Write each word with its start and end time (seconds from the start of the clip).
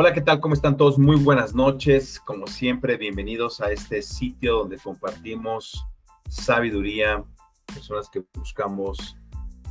Hola, 0.00 0.12
¿qué 0.12 0.20
tal? 0.20 0.38
¿Cómo 0.38 0.54
están 0.54 0.76
todos? 0.76 0.96
Muy 0.96 1.16
buenas 1.16 1.56
noches. 1.56 2.20
Como 2.20 2.46
siempre, 2.46 2.96
bienvenidos 2.96 3.60
a 3.60 3.72
este 3.72 4.00
sitio 4.00 4.58
donde 4.58 4.78
compartimos 4.78 5.84
sabiduría, 6.28 7.24
personas 7.66 8.08
que 8.08 8.22
buscamos 8.32 9.16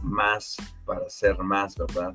más 0.04 0.58
para 0.84 1.10
ser 1.10 1.38
más, 1.38 1.78
¿verdad? 1.78 2.14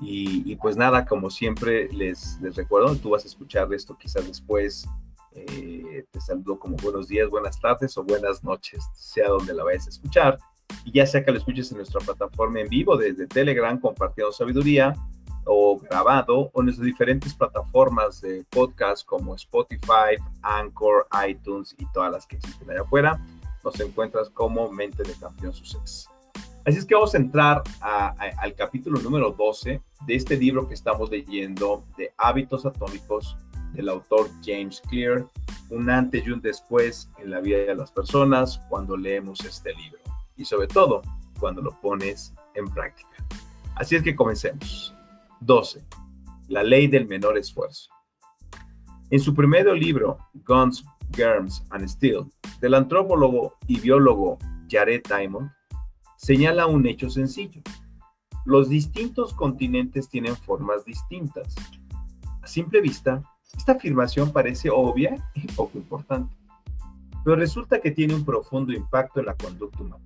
Y, 0.00 0.54
pues 0.62 0.76
nada, 0.76 1.04
como 1.04 1.28
siempre, 1.28 1.88
les, 1.88 2.38
les 2.40 2.54
recuerdo, 2.54 2.94
tú 2.94 3.10
vas 3.10 3.24
a 3.24 3.26
escuchar 3.26 3.66
esto 3.74 3.98
quizás 3.98 4.28
después. 4.28 4.86
Eh, 5.32 6.06
te 6.12 6.20
saludo 6.20 6.56
como 6.60 6.76
buenos 6.76 7.08
días, 7.08 7.28
buenas 7.30 7.58
tardes 7.58 7.98
o 7.98 8.04
buenas 8.04 8.44
noches, 8.44 8.84
sea 8.94 9.28
donde 9.30 9.54
la 9.54 9.64
vayas 9.64 9.88
a 9.88 9.90
escuchar. 9.90 10.38
Y 10.84 10.92
ya 10.92 11.04
sea 11.04 11.24
que 11.24 11.32
lo 11.32 11.38
escuches 11.38 11.68
en 11.72 11.78
nuestra 11.78 12.00
plataforma 12.00 12.60
en 12.60 12.68
vivo 12.68 12.96
desde 12.96 13.26
Telegram 13.26 13.76
compartiendo 13.80 14.30
sabiduría 14.30 14.94
o 15.46 15.78
grabado 15.78 16.50
o 16.52 16.60
en 16.60 16.68
las 16.68 16.80
diferentes 16.80 17.34
plataformas 17.34 18.20
de 18.20 18.44
podcast 18.50 19.06
como 19.06 19.34
Spotify, 19.34 20.16
Anchor, 20.42 21.06
iTunes 21.28 21.74
y 21.78 21.86
todas 21.92 22.12
las 22.12 22.26
que 22.26 22.36
existen 22.36 22.70
allá 22.70 22.82
afuera. 22.82 23.20
Nos 23.62 23.78
encuentras 23.80 24.30
como 24.30 24.70
Mente 24.70 25.02
de 25.02 25.14
Campeón 25.14 25.52
Success. 25.52 26.08
Así 26.66 26.78
es 26.78 26.86
que 26.86 26.94
vamos 26.94 27.14
a 27.14 27.18
entrar 27.18 27.62
al 27.80 28.54
capítulo 28.54 29.00
número 29.00 29.30
12 29.30 29.82
de 30.06 30.14
este 30.14 30.36
libro 30.36 30.66
que 30.66 30.74
estamos 30.74 31.10
leyendo 31.10 31.84
de 31.98 32.12
Hábitos 32.16 32.64
Atómicos 32.64 33.36
del 33.74 33.88
autor 33.88 34.30
James 34.42 34.80
Clear, 34.88 35.26
un 35.68 35.90
antes 35.90 36.26
y 36.26 36.30
un 36.30 36.40
después 36.40 37.10
en 37.18 37.30
la 37.30 37.40
vida 37.40 37.58
de 37.58 37.74
las 37.74 37.90
personas 37.90 38.60
cuando 38.68 38.96
leemos 38.96 39.44
este 39.44 39.74
libro 39.74 39.98
y 40.36 40.44
sobre 40.44 40.68
todo 40.68 41.02
cuando 41.38 41.60
lo 41.60 41.78
pones 41.80 42.32
en 42.54 42.66
práctica. 42.68 43.08
Así 43.74 43.96
es 43.96 44.02
que 44.02 44.14
comencemos. 44.14 44.93
12. 45.44 45.84
La 46.48 46.62
ley 46.62 46.86
del 46.86 47.06
menor 47.06 47.36
esfuerzo. 47.36 47.90
En 49.10 49.20
su 49.20 49.34
primer 49.34 49.66
libro, 49.66 50.16
Guns, 50.46 50.84
Germs 51.14 51.62
and 51.68 51.86
Steel, 51.86 52.24
del 52.60 52.72
antropólogo 52.72 53.54
y 53.66 53.78
biólogo 53.78 54.38
Jared 54.70 55.02
Diamond, 55.06 55.50
señala 56.16 56.66
un 56.66 56.86
hecho 56.86 57.10
sencillo. 57.10 57.60
Los 58.46 58.70
distintos 58.70 59.34
continentes 59.34 60.08
tienen 60.08 60.34
formas 60.34 60.86
distintas. 60.86 61.54
A 62.40 62.46
simple 62.46 62.80
vista, 62.80 63.22
esta 63.54 63.72
afirmación 63.72 64.32
parece 64.32 64.70
obvia 64.70 65.30
y 65.34 65.46
poco 65.48 65.76
importante, 65.76 66.34
pero 67.22 67.36
resulta 67.36 67.80
que 67.82 67.90
tiene 67.90 68.14
un 68.14 68.24
profundo 68.24 68.72
impacto 68.72 69.20
en 69.20 69.26
la 69.26 69.34
conducta 69.34 69.82
humana. 69.82 70.04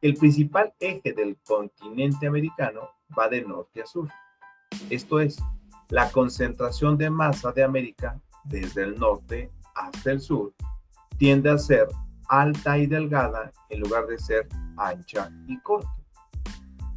El 0.00 0.14
principal 0.14 0.72
eje 0.80 1.12
del 1.12 1.36
continente 1.46 2.26
americano 2.26 2.88
va 3.18 3.28
de 3.28 3.42
norte 3.42 3.82
a 3.82 3.86
sur. 3.86 4.08
Esto 4.90 5.20
es, 5.20 5.38
la 5.88 6.10
concentración 6.10 6.96
de 6.96 7.10
masa 7.10 7.52
de 7.52 7.62
América 7.62 8.20
desde 8.44 8.82
el 8.82 8.98
norte 8.98 9.50
hasta 9.74 10.10
el 10.10 10.20
sur 10.20 10.52
tiende 11.18 11.50
a 11.50 11.58
ser 11.58 11.88
alta 12.28 12.78
y 12.78 12.86
delgada 12.86 13.52
en 13.68 13.80
lugar 13.80 14.06
de 14.06 14.18
ser 14.18 14.48
ancha 14.76 15.30
y 15.46 15.58
corta. 15.60 15.92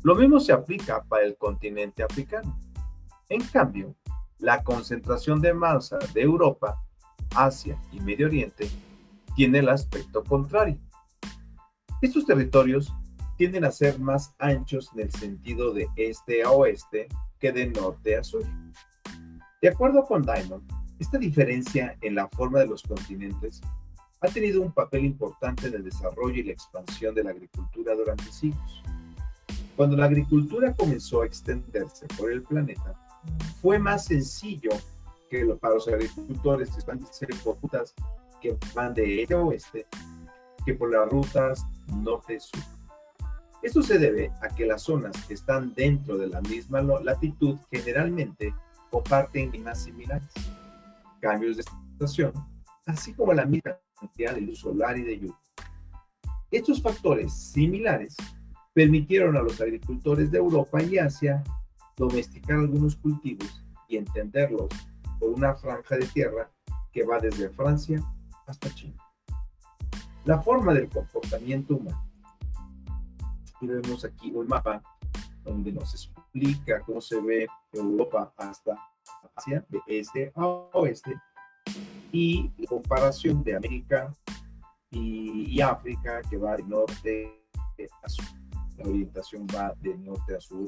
Lo 0.03 0.15
mismo 0.15 0.39
se 0.39 0.53
aplica 0.53 1.03
para 1.03 1.25
el 1.25 1.37
continente 1.37 2.03
africano. 2.03 2.57
En 3.29 3.41
cambio, 3.41 3.95
la 4.39 4.63
concentración 4.63 5.41
de 5.41 5.53
masa 5.53 5.97
de 6.13 6.21
Europa, 6.21 6.81
Asia 7.35 7.79
y 7.91 7.99
Medio 7.99 8.27
Oriente 8.27 8.69
tiene 9.35 9.59
el 9.59 9.69
aspecto 9.69 10.23
contrario. 10.23 10.77
Estos 12.01 12.25
territorios 12.25 12.93
tienden 13.37 13.63
a 13.65 13.71
ser 13.71 13.99
más 13.99 14.33
anchos 14.39 14.89
en 14.93 15.01
el 15.01 15.11
sentido 15.11 15.73
de 15.73 15.87
este 15.95 16.43
a 16.43 16.51
oeste 16.51 17.07
que 17.39 17.51
de 17.51 17.67
norte 17.67 18.17
a 18.17 18.23
sur. 18.23 18.43
De 19.61 19.69
acuerdo 19.69 20.03
con 20.03 20.23
Diamond, 20.23 20.63
esta 20.99 21.17
diferencia 21.17 21.95
en 22.01 22.15
la 22.15 22.27
forma 22.27 22.59
de 22.59 22.67
los 22.67 22.83
continentes 22.83 23.61
ha 24.21 24.27
tenido 24.27 24.61
un 24.61 24.71
papel 24.71 25.05
importante 25.05 25.67
en 25.67 25.75
el 25.75 25.83
desarrollo 25.83 26.39
y 26.39 26.43
la 26.43 26.53
expansión 26.53 27.13
de 27.13 27.23
la 27.23 27.29
agricultura 27.29 27.93
durante 27.93 28.31
siglos. 28.31 28.81
Cuando 29.75 29.95
la 29.95 30.05
agricultura 30.05 30.73
comenzó 30.73 31.21
a 31.21 31.27
extenderse 31.27 32.07
por 32.17 32.31
el 32.31 32.41
planeta, 32.41 32.95
fue 33.61 33.77
más 33.77 34.05
sencillo 34.05 34.71
que 35.29 35.45
para 35.61 35.75
los 35.75 35.87
agricultores 35.87 36.69
expandirse 36.73 37.27
por 37.43 37.61
rutas 37.61 37.93
que 38.41 38.57
van 38.73 38.93
de 38.95 39.21
este 39.21 39.35
a 39.35 39.39
oeste 39.39 39.85
que 40.65 40.73
por 40.73 40.91
las 40.91 41.07
rutas 41.09 41.65
norte-sur. 41.87 42.76
Esto 43.63 43.81
se 43.81 43.97
debe 43.97 44.31
a 44.41 44.53
que 44.53 44.65
las 44.65 44.83
zonas 44.83 45.15
que 45.25 45.33
están 45.33 45.73
dentro 45.73 46.17
de 46.17 46.27
la 46.27 46.41
misma 46.41 46.81
latitud 46.81 47.57
generalmente 47.71 48.53
comparten 48.91 49.49
climas 49.49 49.83
similares, 49.83 50.29
cambios 51.19 51.57
de 51.57 51.63
estación, 51.93 52.33
así 52.85 53.13
como 53.13 53.33
la 53.33 53.45
misma 53.45 53.77
cantidad 53.99 54.35
de 54.35 54.41
luz 54.41 54.59
solar 54.59 54.97
y 54.97 55.03
de 55.03 55.19
lluvia. 55.19 55.39
Estos 56.51 56.81
factores 56.81 57.33
similares 57.33 58.15
permitieron 58.73 59.35
a 59.35 59.41
los 59.41 59.59
agricultores 59.59 60.31
de 60.31 60.37
Europa 60.37 60.81
y 60.83 60.99
Asia 60.99 61.43
domesticar 61.97 62.59
algunos 62.59 62.95
cultivos 62.95 63.65
y 63.87 63.97
entenderlos 63.97 64.67
por 65.19 65.31
una 65.31 65.55
franja 65.55 65.97
de 65.97 66.05
tierra 66.05 66.51
que 66.91 67.03
va 67.03 67.19
desde 67.19 67.49
Francia 67.49 68.01
hasta 68.45 68.73
China. 68.75 69.03
La 70.25 70.41
forma 70.41 70.73
del 70.73 70.89
comportamiento 70.89 71.75
humano 71.75 72.06
y 73.61 73.67
vemos 73.67 74.05
aquí 74.05 74.31
un 74.31 74.47
mapa 74.47 74.81
donde 75.43 75.71
nos 75.71 75.93
explica 75.93 76.81
cómo 76.81 77.01
se 77.01 77.19
ve 77.21 77.47
Europa 77.71 78.33
hasta 78.37 78.77
Asia, 79.35 79.65
de 79.69 79.79
este 79.87 80.31
a 80.35 80.45
oeste, 80.45 81.15
y 82.11 82.49
comparación 82.67 83.43
de 83.43 83.55
América 83.55 84.13
y, 84.91 85.59
África, 85.61 86.21
que 86.29 86.37
va 86.37 86.57
de 86.57 86.63
norte 86.63 87.43
a 88.03 88.09
sur. 88.09 88.25
La 88.77 88.87
orientación 88.87 89.47
va 89.47 89.73
de 89.81 89.97
norte 89.97 90.35
a 90.35 90.39
sur. 90.39 90.65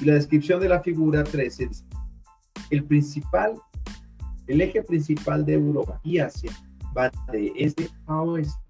y 0.00 0.04
la 0.04 0.14
descripción 0.14 0.60
de 0.60 0.68
la 0.68 0.80
figura 0.80 1.24
13 1.24 1.66
dice, 1.66 1.84
el 2.70 2.84
principal, 2.84 3.60
el 4.46 4.60
eje 4.60 4.82
principal 4.82 5.44
de 5.44 5.54
Europa 5.54 6.00
y 6.02 6.18
Asia 6.18 6.52
va 6.96 7.10
de 7.30 7.52
este 7.56 7.88
a 8.06 8.22
oeste 8.22 8.61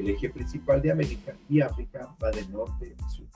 el 0.00 0.10
eje 0.10 0.30
principal 0.30 0.82
de 0.82 0.90
América 0.90 1.36
y 1.48 1.60
África 1.60 2.14
va 2.22 2.30
de 2.30 2.46
norte 2.48 2.94
a 3.02 3.08
sur. 3.08 3.26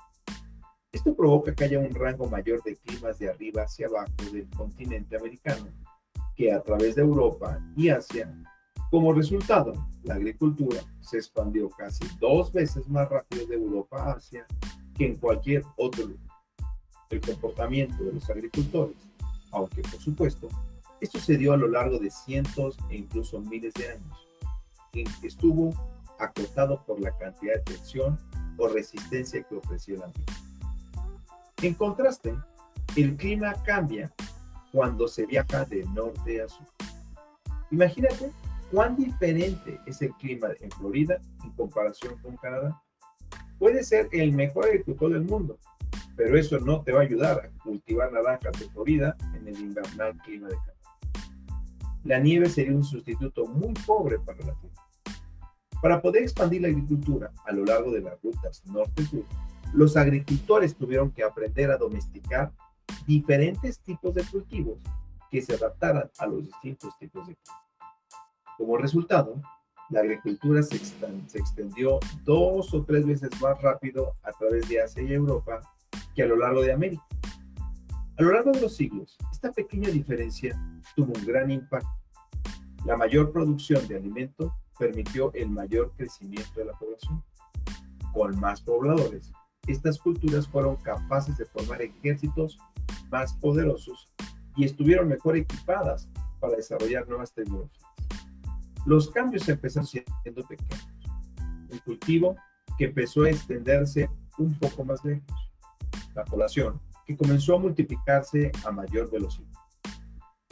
Esto 0.92 1.14
provoca 1.14 1.54
que 1.54 1.64
haya 1.64 1.78
un 1.78 1.94
rango 1.94 2.28
mayor 2.28 2.62
de 2.64 2.76
climas 2.76 3.18
de 3.18 3.30
arriba 3.30 3.62
hacia 3.62 3.86
abajo 3.86 4.12
del 4.32 4.48
continente 4.50 5.16
americano 5.16 5.68
que 6.34 6.52
a 6.52 6.60
través 6.62 6.96
de 6.96 7.02
Europa 7.02 7.60
y 7.76 7.90
Asia. 7.90 8.32
Como 8.90 9.12
resultado, 9.12 9.72
la 10.02 10.14
agricultura 10.14 10.80
se 11.00 11.18
expandió 11.18 11.70
casi 11.70 12.04
dos 12.18 12.52
veces 12.52 12.88
más 12.88 13.08
rápido 13.08 13.46
de 13.46 13.54
Europa 13.54 14.02
a 14.02 14.12
Asia 14.14 14.46
que 14.96 15.06
en 15.06 15.16
cualquier 15.16 15.62
otro 15.76 16.06
lugar. 16.06 16.36
El 17.08 17.20
comportamiento 17.20 18.02
de 18.02 18.12
los 18.12 18.28
agricultores, 18.28 18.96
aunque 19.52 19.82
por 19.82 20.00
supuesto, 20.00 20.48
esto 21.00 21.18
se 21.18 21.36
dio 21.36 21.52
a 21.52 21.56
lo 21.56 21.68
largo 21.68 21.98
de 21.98 22.10
cientos 22.10 22.76
e 22.88 22.96
incluso 22.96 23.40
miles 23.40 23.74
de 23.74 23.92
años, 23.92 24.28
estuvo 25.22 25.72
acotado 26.20 26.84
por 26.84 27.00
la 27.00 27.16
cantidad 27.16 27.54
de 27.54 27.60
tensión 27.60 28.18
o 28.56 28.68
resistencia 28.68 29.42
que 29.42 29.56
ofrecía 29.56 29.96
el 29.96 30.02
ambiente. 30.02 30.32
En 31.62 31.74
contraste, 31.74 32.34
el 32.96 33.16
clima 33.16 33.54
cambia 33.64 34.12
cuando 34.72 35.08
se 35.08 35.26
viaja 35.26 35.64
de 35.64 35.84
norte 35.86 36.42
a 36.42 36.48
sur. 36.48 36.66
Imagínate 37.70 38.32
cuán 38.70 38.96
diferente 38.96 39.80
es 39.86 40.00
el 40.02 40.12
clima 40.14 40.48
en 40.60 40.70
Florida 40.70 41.18
en 41.44 41.50
comparación 41.52 42.16
con 42.18 42.36
Canadá. 42.36 42.80
Puede 43.58 43.84
ser 43.84 44.08
el 44.12 44.32
mejor 44.32 44.66
agricultor 44.66 45.12
del 45.12 45.22
mundo, 45.22 45.58
pero 46.16 46.38
eso 46.38 46.58
no 46.58 46.82
te 46.82 46.92
va 46.92 47.00
a 47.00 47.04
ayudar 47.04 47.40
a 47.40 47.62
cultivar 47.62 48.12
naranjas 48.12 48.58
de 48.58 48.68
Florida 48.70 49.16
en 49.34 49.48
el 49.48 49.58
invernal 49.58 50.16
clima 50.18 50.48
de 50.48 50.54
Canadá. 50.54 50.74
La 52.04 52.18
nieve 52.18 52.48
sería 52.48 52.74
un 52.74 52.84
sustituto 52.84 53.46
muy 53.46 53.74
pobre 53.86 54.18
para 54.18 54.38
la 54.38 54.54
tierra. 54.54 54.79
Para 55.82 56.02
poder 56.02 56.22
expandir 56.22 56.62
la 56.62 56.68
agricultura 56.68 57.32
a 57.46 57.52
lo 57.52 57.64
largo 57.64 57.90
de 57.90 58.02
las 58.02 58.20
rutas 58.22 58.62
norte-sur, 58.66 59.24
los 59.72 59.96
agricultores 59.96 60.76
tuvieron 60.76 61.10
que 61.10 61.22
aprender 61.22 61.70
a 61.70 61.78
domesticar 61.78 62.52
diferentes 63.06 63.78
tipos 63.80 64.14
de 64.14 64.24
cultivos 64.24 64.78
que 65.30 65.40
se 65.40 65.54
adaptaran 65.54 66.10
a 66.18 66.26
los 66.26 66.44
distintos 66.44 66.98
tipos 66.98 67.26
de 67.26 67.36
clima. 67.36 67.60
Como 68.58 68.76
resultado, 68.76 69.40
la 69.90 70.00
agricultura 70.00 70.62
se, 70.62 70.76
extendió 70.76 71.98
dos 72.24 72.74
o 72.74 72.84
tres 72.84 73.06
veces 73.06 73.30
más 73.40 73.60
rápido 73.62 74.14
a 74.22 74.32
través 74.32 74.68
de 74.68 74.82
Asia 74.82 75.02
y 75.02 75.12
Europa 75.12 75.60
que 76.14 76.22
a 76.22 76.26
lo 76.26 76.36
largo 76.36 76.62
de 76.62 76.72
América. 76.72 77.02
A 78.18 78.22
lo 78.22 78.32
largo 78.32 78.52
de 78.52 78.60
los 78.60 78.76
siglos, 78.76 79.16
esta 79.32 79.50
pequeña 79.50 79.88
diferencia 79.88 80.60
tuvo 80.94 81.12
un 81.18 81.24
gran 81.24 81.50
impacto. 81.50 81.88
La 82.84 82.96
mayor 82.96 83.32
producción 83.32 83.86
de 83.88 83.96
alimento 83.96 84.54
permitió 84.80 85.30
el 85.34 85.50
mayor 85.50 85.92
crecimiento 85.96 86.58
de 86.58 86.64
la 86.64 86.72
población. 86.72 87.22
Con 88.12 88.40
más 88.40 88.62
pobladores, 88.62 89.30
estas 89.68 89.98
culturas 89.98 90.48
fueron 90.48 90.76
capaces 90.76 91.36
de 91.36 91.44
formar 91.44 91.82
ejércitos 91.82 92.58
más 93.10 93.34
poderosos 93.34 94.12
y 94.56 94.64
estuvieron 94.64 95.06
mejor 95.06 95.36
equipadas 95.36 96.08
para 96.40 96.56
desarrollar 96.56 97.06
nuevas 97.06 97.32
tecnologías. 97.32 97.84
Los 98.86 99.10
cambios 99.10 99.46
empezaron 99.48 99.86
siendo 99.86 100.42
pequeños. 100.48 100.88
Un 101.70 101.78
cultivo 101.80 102.36
que 102.78 102.86
empezó 102.86 103.22
a 103.22 103.30
extenderse 103.30 104.08
un 104.38 104.58
poco 104.58 104.82
más 104.84 105.04
lejos. 105.04 105.52
La 106.14 106.24
población 106.24 106.80
que 107.06 107.16
comenzó 107.16 107.56
a 107.56 107.58
multiplicarse 107.58 108.50
a 108.64 108.70
mayor 108.70 109.10
velocidad. 109.10 109.46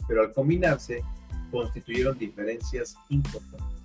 Pero 0.07 0.21
al 0.21 0.33
combinarse, 0.33 1.03
constituyeron 1.51 2.17
diferencias 2.17 2.95
importantes. 3.09 3.78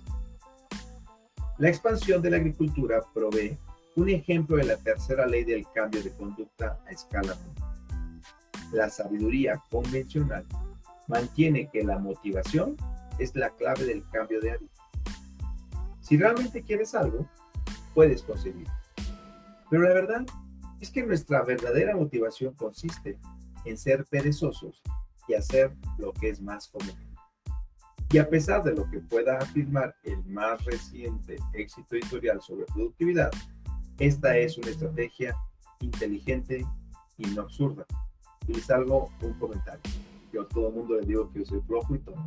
La 1.57 1.69
expansión 1.69 2.21
de 2.21 2.29
la 2.29 2.37
agricultura 2.37 3.01
provee 3.13 3.57
un 3.95 4.09
ejemplo 4.09 4.57
de 4.57 4.65
la 4.65 4.75
tercera 4.75 5.25
ley 5.25 5.45
del 5.45 5.65
cambio 5.73 6.03
de 6.03 6.11
conducta 6.11 6.81
a 6.85 6.91
escala 6.91 7.33
mundial. 7.33 8.21
La 8.73 8.89
sabiduría 8.89 9.61
convencional 9.69 10.45
mantiene 11.07 11.69
que 11.71 11.81
la 11.83 11.97
motivación 11.97 12.75
es 13.19 13.33
la 13.35 13.51
clave 13.51 13.85
del 13.85 14.03
cambio 14.09 14.41
de 14.41 14.51
hábito. 14.51 14.81
Si 16.01 16.17
realmente 16.17 16.61
quieres 16.61 16.93
algo, 16.93 17.25
puedes 17.93 18.21
conseguirlo. 18.23 18.73
Pero 19.69 19.83
la 19.83 19.93
verdad 19.93 20.25
es 20.81 20.91
que 20.91 21.03
nuestra 21.03 21.41
verdadera 21.43 21.95
motivación 21.95 22.53
consiste 22.53 23.17
en 23.63 23.77
ser 23.77 24.03
perezosos 24.05 24.83
y 25.27 25.35
hacer 25.35 25.73
lo 25.97 26.11
que 26.11 26.29
es 26.29 26.41
más 26.41 26.67
común. 26.67 27.14
Y 28.11 28.17
a 28.17 28.29
pesar 28.29 28.63
de 28.63 28.73
lo 28.73 28.89
que 28.89 28.99
pueda 28.99 29.37
afirmar 29.37 29.95
el 30.03 30.23
más 30.25 30.63
reciente 30.63 31.37
éxito 31.53 31.95
editorial 31.95 32.39
sobre 32.41 32.65
productividad, 32.65 33.31
esta 33.97 34.37
es 34.37 34.57
una 34.57 34.69
estrategia 34.69 35.35
inteligente 35.79 36.65
y 37.17 37.25
no 37.27 37.41
absurda. 37.41 37.85
Y 38.47 38.53
salgo 38.55 39.11
un 39.21 39.33
comentario. 39.33 39.81
Yo 40.31 40.43
a 40.43 40.47
todo 40.47 40.67
el 40.67 40.75
mundo 40.75 40.95
le 40.99 41.05
digo 41.05 41.31
que 41.31 41.39
yo 41.39 41.45
soy 41.45 41.61
flojo 41.61 41.95
y 41.95 41.99
tonto. 41.99 42.21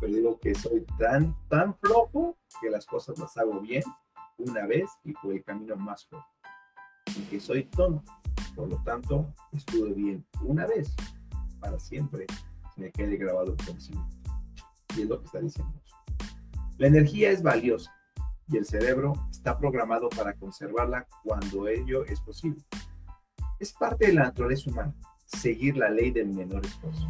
Pero 0.00 0.12
digo 0.12 0.38
que 0.40 0.54
soy 0.54 0.84
tan, 0.98 1.34
tan 1.48 1.76
flojo 1.78 2.36
que 2.60 2.70
las 2.70 2.86
cosas 2.86 3.18
las 3.18 3.36
hago 3.36 3.60
bien 3.60 3.82
una 4.36 4.66
vez 4.66 4.90
y 5.04 5.12
por 5.12 5.32
el 5.32 5.42
camino 5.42 5.76
más 5.76 6.04
corto. 6.06 6.26
Y 7.16 7.22
que 7.22 7.40
soy 7.40 7.64
tonto. 7.64 8.12
Por 8.54 8.68
lo 8.68 8.76
tanto, 8.84 9.32
estuve 9.52 9.92
bien 9.92 10.26
una 10.42 10.66
vez. 10.66 10.94
Para 11.60 11.78
siempre 11.78 12.26
me 12.76 12.90
quede 12.90 13.16
grabado 13.16 13.52
el 13.52 13.64
conocimiento. 13.64 14.23
Es 14.96 15.08
lo 15.08 15.18
que 15.20 15.26
está 15.26 15.40
diciendo. 15.40 15.80
La 16.78 16.86
energía 16.86 17.30
es 17.30 17.42
valiosa 17.42 17.94
y 18.48 18.56
el 18.56 18.64
cerebro 18.64 19.14
está 19.30 19.58
programado 19.58 20.08
para 20.08 20.34
conservarla 20.34 21.06
cuando 21.22 21.68
ello 21.68 22.04
es 22.04 22.20
posible. 22.20 22.62
Es 23.58 23.72
parte 23.72 24.06
de 24.06 24.14
la 24.14 24.24
naturaleza 24.24 24.70
humana 24.70 24.94
seguir 25.26 25.76
la 25.76 25.88
ley 25.88 26.10
del 26.10 26.28
menor 26.28 26.64
esfuerzo, 26.64 27.08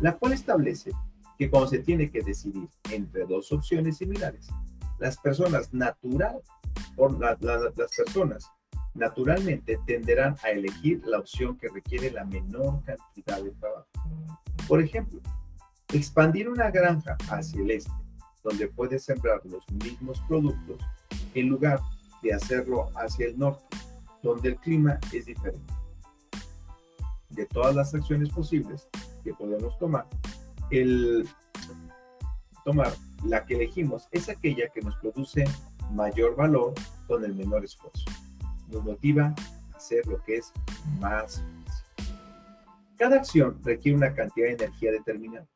la 0.00 0.16
cual 0.16 0.32
establece 0.32 0.92
que 1.38 1.50
cuando 1.50 1.68
se 1.68 1.78
tiene 1.78 2.10
que 2.10 2.22
decidir 2.22 2.68
entre 2.90 3.24
dos 3.26 3.52
opciones 3.52 3.98
similares, 3.98 4.48
las 4.98 5.18
personas 5.18 5.72
natural 5.72 6.40
o 6.96 7.08
las 7.08 7.38
personas 7.96 8.50
naturalmente 8.94 9.78
tenderán 9.86 10.36
a 10.42 10.50
elegir 10.50 11.02
la 11.04 11.18
opción 11.18 11.58
que 11.58 11.68
requiere 11.68 12.10
la 12.10 12.24
menor 12.24 12.82
cantidad 12.84 13.42
de 13.42 13.50
trabajo. 13.52 13.88
Por 14.68 14.80
ejemplo, 14.80 15.20
expandir 15.94 16.48
una 16.48 16.70
granja 16.70 17.16
hacia 17.30 17.60
el 17.60 17.70
este, 17.70 17.92
donde 18.42 18.68
puedes 18.68 19.04
sembrar 19.04 19.40
los 19.44 19.64
mismos 19.70 20.20
productos, 20.28 20.78
en 21.34 21.48
lugar 21.48 21.80
de 22.22 22.34
hacerlo 22.34 22.90
hacia 22.96 23.26
el 23.26 23.38
norte, 23.38 23.64
donde 24.22 24.50
el 24.50 24.56
clima 24.56 24.98
es 25.12 25.26
diferente. 25.26 25.72
De 27.30 27.46
todas 27.46 27.74
las 27.74 27.94
acciones 27.94 28.28
posibles 28.30 28.88
que 29.22 29.32
podemos 29.34 29.78
tomar, 29.78 30.06
el 30.70 31.28
tomar 32.64 32.92
la 33.24 33.44
que 33.44 33.54
elegimos 33.54 34.08
es 34.10 34.28
aquella 34.28 34.68
que 34.68 34.80
nos 34.80 34.96
produce 34.96 35.44
mayor 35.92 36.36
valor 36.36 36.74
con 37.06 37.24
el 37.24 37.34
menor 37.34 37.64
esfuerzo. 37.64 38.04
Nos 38.68 38.84
motiva 38.84 39.34
a 39.72 39.76
hacer 39.76 40.06
lo 40.06 40.22
que 40.22 40.36
es 40.36 40.52
más 41.00 41.42
fácil. 41.66 41.84
Cada 42.96 43.16
acción 43.16 43.58
requiere 43.64 43.98
una 43.98 44.14
cantidad 44.14 44.46
de 44.46 44.54
energía 44.54 44.92
determinada. 44.92 45.46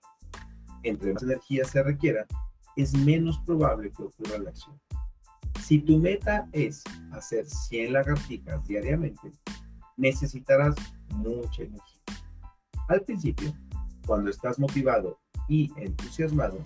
Entre 0.83 1.13
más 1.13 1.23
energía 1.23 1.65
se 1.65 1.83
requiera, 1.83 2.27
es 2.77 2.95
menos 2.95 3.39
probable 3.41 3.91
que 3.91 4.05
ocurra 4.05 4.39
la 4.39 4.51
acción. 4.51 4.81
Si 5.63 5.81
tu 5.81 5.99
meta 5.99 6.49
es 6.53 6.83
hacer 7.13 7.47
100 7.47 7.93
lagartijas 7.93 8.65
diariamente, 8.67 9.33
necesitarás 9.97 10.77
mucha 11.11 11.63
energía. 11.63 12.01
Al 12.89 13.03
principio, 13.03 13.53
cuando 14.07 14.31
estás 14.31 14.59
motivado 14.59 15.19
y 15.49 15.73
entusiasmado, 15.77 16.59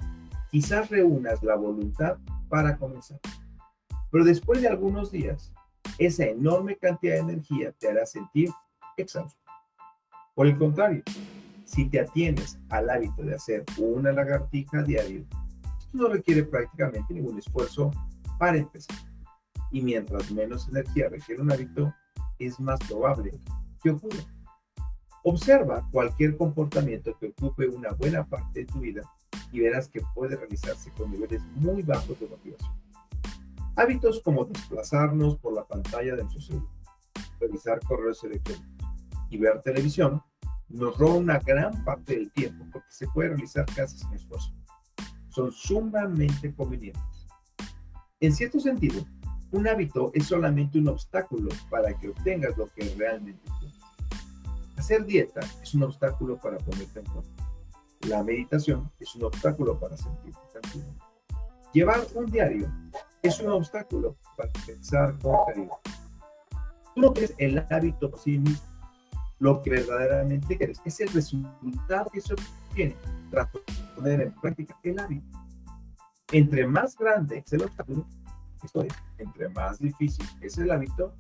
quizás 0.50 0.90
reúnas 0.90 1.42
la 1.42 1.56
voluntad 1.56 2.18
para 2.48 2.76
comenzar. 2.76 3.18
Pero 4.10 4.24
después 4.24 4.60
de 4.60 4.68
algunos 4.68 5.10
días, 5.10 5.52
esa 5.98 6.24
enorme 6.24 6.76
cantidad 6.76 7.14
de 7.14 7.20
energía 7.20 7.72
te 7.72 7.88
hará 7.88 8.06
sentir 8.06 8.50
exhausto. 8.96 9.40
Por 10.34 10.46
el 10.46 10.56
contrario, 10.56 11.02
si 11.64 11.88
te 11.88 12.00
atienes 12.00 12.58
al 12.68 12.90
hábito 12.90 13.22
de 13.22 13.34
hacer 13.34 13.64
una 13.78 14.12
lagartija 14.12 14.82
diario, 14.82 15.24
esto 15.78 15.90
no 15.92 16.08
requiere 16.08 16.44
prácticamente 16.44 17.14
ningún 17.14 17.38
esfuerzo 17.38 17.90
para 18.38 18.58
empezar. 18.58 18.96
Y 19.70 19.80
mientras 19.80 20.30
menos 20.30 20.68
energía 20.68 21.08
requiere 21.08 21.40
un 21.40 21.52
hábito, 21.52 21.94
es 22.38 22.60
más 22.60 22.78
probable 22.80 23.38
que 23.82 23.90
ocurra. 23.90 24.22
Observa 25.24 25.88
cualquier 25.92 26.36
comportamiento 26.36 27.16
que 27.18 27.28
ocupe 27.28 27.68
una 27.68 27.92
buena 27.92 28.24
parte 28.24 28.60
de 28.60 28.66
tu 28.66 28.80
vida 28.80 29.02
y 29.52 29.60
verás 29.60 29.88
que 29.88 30.02
puede 30.14 30.36
realizarse 30.36 30.90
con 30.92 31.10
niveles 31.10 31.42
muy 31.54 31.82
bajos 31.82 32.18
de 32.18 32.28
motivación. 32.28 32.70
Hábitos 33.76 34.20
como 34.20 34.44
desplazarnos 34.44 35.36
por 35.38 35.54
la 35.54 35.64
pantalla 35.64 36.16
de 36.16 36.22
nuestro 36.24 36.42
celular, 36.42 36.68
revisar 37.40 37.80
correos 37.80 38.22
electrónicos 38.24 38.66
y 39.30 39.38
ver 39.38 39.62
televisión 39.62 40.22
nos 40.72 40.96
roban 40.96 41.18
una 41.18 41.38
gran 41.38 41.84
parte 41.84 42.14
del 42.16 42.30
tiempo 42.32 42.64
porque 42.72 42.90
se 42.90 43.06
puede 43.08 43.30
realizar 43.30 43.66
casi 43.66 43.98
sin 43.98 44.12
esfuerzo. 44.12 44.52
Son 45.28 45.52
sumamente 45.52 46.54
convenientes. 46.54 47.28
En 48.20 48.32
cierto 48.32 48.60
sentido, 48.60 49.04
un 49.50 49.68
hábito 49.68 50.10
es 50.14 50.26
solamente 50.26 50.78
un 50.78 50.88
obstáculo 50.88 51.50
para 51.68 51.92
que 51.98 52.08
obtengas 52.08 52.56
lo 52.56 52.66
que 52.68 52.94
realmente 52.96 53.42
quieres. 53.58 53.78
Hacer 54.76 55.04
dieta 55.04 55.40
es 55.62 55.74
un 55.74 55.82
obstáculo 55.82 56.38
para 56.38 56.58
ponerte 56.58 57.00
en 57.00 57.06
forma. 57.06 57.30
La 58.08 58.22
meditación 58.22 58.90
es 58.98 59.14
un 59.14 59.24
obstáculo 59.24 59.78
para 59.78 59.96
sentirte 59.96 60.40
tranquilo. 60.50 60.94
Llevar 61.72 62.00
un 62.14 62.26
diario 62.26 62.70
es 63.22 63.40
un 63.40 63.50
obstáculo 63.50 64.16
para 64.36 64.50
pensar 64.66 65.18
con 65.18 65.36
cariño. 65.46 65.70
Tú 66.94 67.00
no 67.00 67.12
quieres 67.12 67.34
el 67.38 67.58
hábito 67.70 68.10
por 68.10 68.18
sí 68.20 68.38
mismo. 68.38 68.71
Lo 69.42 69.60
que 69.60 69.70
verdaderamente 69.70 70.56
quieres 70.56 70.80
es 70.84 71.00
el 71.00 71.08
resultado 71.08 72.08
que 72.12 72.20
se 72.20 72.32
obtiene 72.32 72.96
tras 73.28 73.48
poner 73.96 74.20
en 74.20 74.32
práctica 74.34 74.78
el 74.84 75.00
hábito. 75.00 75.36
Entre 76.30 76.64
más 76.64 76.96
grande 76.96 77.42
es 77.44 77.52
el 77.52 77.64
obstáculo, 77.64 78.06
esto 78.62 78.84
es, 78.84 78.92
entre 79.18 79.48
más 79.48 79.80
difícil 79.80 80.24
es 80.40 80.58
el 80.58 80.70
hábito, 80.70 81.16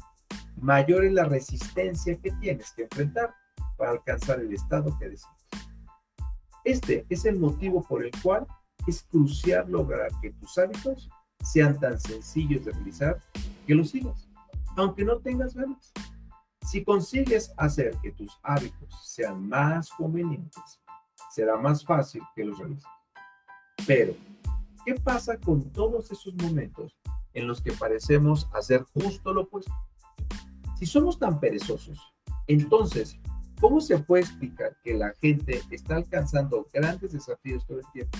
mayor 0.60 1.04
es 1.04 1.12
la 1.12 1.24
resistencia 1.24 2.16
que 2.16 2.30
tienes 2.40 2.70
que 2.76 2.84
enfrentar 2.84 3.34
para 3.76 3.90
alcanzar 3.90 4.38
el 4.38 4.52
estado 4.52 4.96
que 5.00 5.08
deseas. 5.08 5.48
Este 6.62 7.04
es 7.08 7.24
el 7.24 7.40
motivo 7.40 7.82
por 7.82 8.04
el 8.04 8.12
cual 8.22 8.46
es 8.86 9.02
crucial 9.02 9.68
lograr 9.68 10.12
que 10.20 10.30
tus 10.30 10.56
hábitos 10.58 11.10
sean 11.42 11.80
tan 11.80 11.98
sencillos 11.98 12.64
de 12.64 12.70
realizar 12.70 13.18
que 13.66 13.74
los 13.74 13.90
sigas, 13.90 14.28
aunque 14.76 15.04
no 15.04 15.18
tengas 15.18 15.56
ganas. 15.56 15.92
Si 16.62 16.84
consigues 16.84 17.52
hacer 17.56 17.96
que 18.02 18.12
tus 18.12 18.38
hábitos 18.42 18.94
sean 19.04 19.48
más 19.48 19.90
convenientes, 19.90 20.80
será 21.30 21.56
más 21.56 21.84
fácil 21.84 22.22
que 22.34 22.44
los 22.44 22.58
realices. 22.58 22.88
Pero, 23.86 24.14
¿qué 24.84 24.94
pasa 24.94 25.38
con 25.38 25.70
todos 25.72 26.10
esos 26.10 26.34
momentos 26.34 26.96
en 27.34 27.46
los 27.46 27.60
que 27.60 27.72
parecemos 27.72 28.48
hacer 28.52 28.84
justo 28.94 29.32
lo 29.32 29.42
opuesto? 29.42 29.72
Si 30.78 30.86
somos 30.86 31.18
tan 31.18 31.40
perezosos, 31.40 31.98
entonces 32.46 33.18
¿Cómo 33.62 33.80
se 33.80 33.96
puede 33.96 34.24
explicar 34.24 34.76
que 34.82 34.92
la 34.92 35.14
gente 35.20 35.62
está 35.70 35.94
alcanzando 35.94 36.66
grandes 36.72 37.12
desafíos 37.12 37.64
todo 37.64 37.78
el 37.78 37.86
tiempo? 37.92 38.18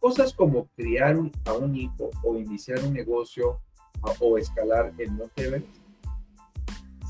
Cosas 0.00 0.32
como 0.32 0.66
criar 0.74 1.16
a 1.44 1.52
un 1.52 1.76
hijo 1.76 2.10
o 2.24 2.36
iniciar 2.36 2.80
un 2.82 2.94
negocio 2.94 3.60
o 4.18 4.36
escalar 4.36 4.92
el 4.98 5.12
Monte 5.12 5.44
Everest. 5.46 5.83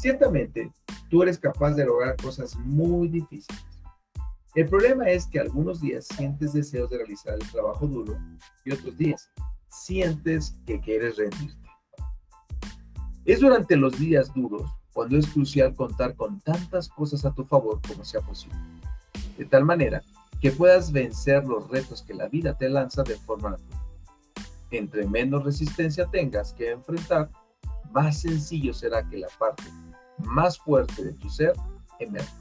Ciertamente, 0.05 0.71
tú 1.09 1.23
eres 1.23 1.39
capaz 1.39 1.73
de 1.73 1.87
lograr 1.87 2.15
cosas 2.17 2.55
muy 2.57 3.09
difíciles. 3.09 3.65
El 4.55 4.69
problema 4.69 5.09
es 5.09 5.27
que 5.27 5.41
algunos 5.41 5.81
días 5.81 6.07
sientes 6.15 6.53
deseos 6.53 6.91
de 6.91 6.99
realizar 6.99 7.33
el 7.41 7.51
trabajo 7.51 7.87
duro 7.87 8.19
y 8.67 8.73
otros 8.75 8.99
días 8.99 9.31
sientes 9.69 10.61
que 10.67 10.79
quieres 10.79 11.17
rendirte. 11.17 11.71
Es 13.25 13.41
durante 13.41 13.77
los 13.77 13.99
días 13.99 14.31
duros 14.35 14.71
cuando 14.93 15.17
es 15.17 15.27
crucial 15.27 15.75
contar 15.75 16.15
con 16.17 16.39
tantas 16.39 16.87
cosas 16.91 17.25
a 17.25 17.33
tu 17.33 17.47
favor 17.47 17.81
como 17.89 18.05
sea 18.05 18.21
posible. 18.21 18.59
de 19.39 19.47
tal 19.47 19.65
manera 19.65 20.03
que 20.39 20.51
puedas 20.51 20.93
vencer 20.93 21.47
los 21.47 21.67
retos 21.71 22.03
que 22.03 22.13
la 22.13 22.29
vida 22.29 22.59
te 22.59 22.69
lanza 22.69 23.05
de 23.05 23.17
forma 23.17 23.53
natural. 23.53 23.81
Entre 24.71 25.07
menos 25.07 25.45
resistencia 25.45 26.05
tengas 26.05 26.53
que 26.53 26.73
enfrentar, 26.73 27.31
más 27.91 28.21
sencillo 28.21 28.75
será 28.75 29.09
que 29.09 29.17
la 29.17 29.29
parte 29.39 29.63
más 30.25 30.59
fuerte 30.59 31.05
de 31.05 31.13
tu 31.15 31.29
ser 31.29 31.55
emerja. 31.99 32.35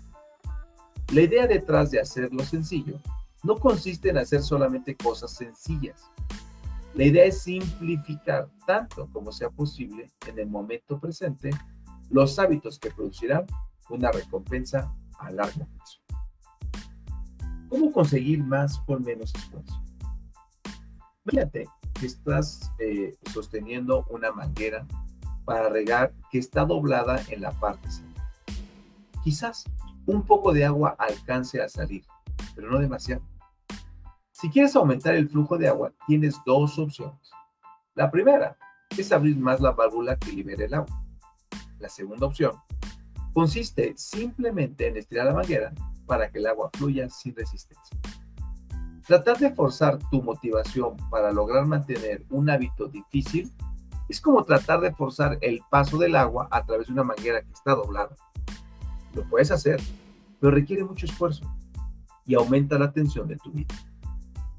La 1.13 1.21
idea 1.21 1.47
detrás 1.47 1.91
de 1.91 1.99
hacerlo 1.99 2.43
sencillo 2.43 2.99
no 3.43 3.57
consiste 3.57 4.09
en 4.09 4.17
hacer 4.17 4.41
solamente 4.41 4.95
cosas 4.95 5.31
sencillas. 5.31 6.09
La 6.95 7.05
idea 7.05 7.25
es 7.25 7.41
simplificar 7.41 8.49
tanto 8.65 9.09
como 9.11 9.31
sea 9.31 9.49
posible 9.49 10.11
en 10.27 10.39
el 10.39 10.47
momento 10.47 10.99
presente 10.99 11.49
los 12.09 12.37
hábitos 12.39 12.79
que 12.79 12.91
producirán 12.91 13.45
una 13.89 14.11
recompensa 14.11 14.93
a 15.19 15.31
largo 15.31 15.65
plazo. 15.65 15.99
¿Cómo 17.69 17.91
conseguir 17.91 18.43
más 18.43 18.79
con 18.81 19.03
menos 19.03 19.33
esfuerzo? 19.33 19.83
Fíjate 21.25 21.67
que 21.99 22.05
estás 22.05 22.71
eh, 22.79 23.17
sosteniendo 23.33 24.05
una 24.09 24.31
manguera 24.31 24.85
para 25.45 25.69
regar 25.69 26.13
que 26.31 26.39
está 26.39 26.65
doblada 26.65 27.21
en 27.29 27.41
la 27.41 27.51
parte 27.51 27.89
central. 27.89 28.27
Quizás 29.23 29.65
un 30.05 30.23
poco 30.23 30.53
de 30.53 30.65
agua 30.65 30.95
alcance 30.97 31.62
a 31.62 31.69
salir, 31.69 32.03
pero 32.55 32.69
no 32.69 32.79
demasiado. 32.79 33.21
Si 34.31 34.50
quieres 34.50 34.75
aumentar 34.75 35.15
el 35.15 35.29
flujo 35.29 35.57
de 35.57 35.69
agua, 35.69 35.93
tienes 36.07 36.35
dos 36.45 36.77
opciones. 36.77 37.31
La 37.95 38.12
primera 38.12 38.57
es 38.97 39.12
abrir 39.12 39.38
más 39.38 39.62
la 39.62 39.71
válvula 39.71 40.17
que 40.17 40.31
libere 40.31 40.65
el 40.65 40.73
agua. 40.73 41.03
La 41.79 41.89
segunda 41.89 42.27
opción 42.27 42.53
consiste 43.33 43.93
simplemente 43.97 44.88
en 44.88 44.97
estirar 44.97 45.25
la 45.25 45.33
manguera 45.33 45.73
para 46.05 46.29
que 46.29 46.39
el 46.39 46.47
agua 46.47 46.69
fluya 46.73 47.09
sin 47.09 47.35
resistencia. 47.35 47.97
Tratar 49.07 49.38
de 49.38 49.53
forzar 49.53 50.00
tu 50.09 50.21
motivación 50.21 50.95
para 51.09 51.31
lograr 51.31 51.65
mantener 51.65 52.23
un 52.29 52.50
hábito 52.50 52.88
difícil 52.88 53.51
es 54.10 54.19
como 54.19 54.43
tratar 54.43 54.81
de 54.81 54.93
forzar 54.93 55.38
el 55.41 55.62
paso 55.69 55.98
del 55.98 56.15
agua 56.15 56.48
a 56.51 56.65
través 56.65 56.88
de 56.88 56.93
una 56.93 57.03
manguera 57.03 57.41
que 57.41 57.51
está 57.51 57.75
doblada. 57.75 58.15
Lo 59.13 59.24
puedes 59.29 59.51
hacer, 59.51 59.81
pero 60.39 60.53
requiere 60.53 60.83
mucho 60.83 61.05
esfuerzo 61.05 61.45
y 62.25 62.36
aumenta 62.36 62.77
la 62.77 62.91
tensión 62.91 63.27
de 63.27 63.38
tu 63.38 63.51
vida. 63.51 63.74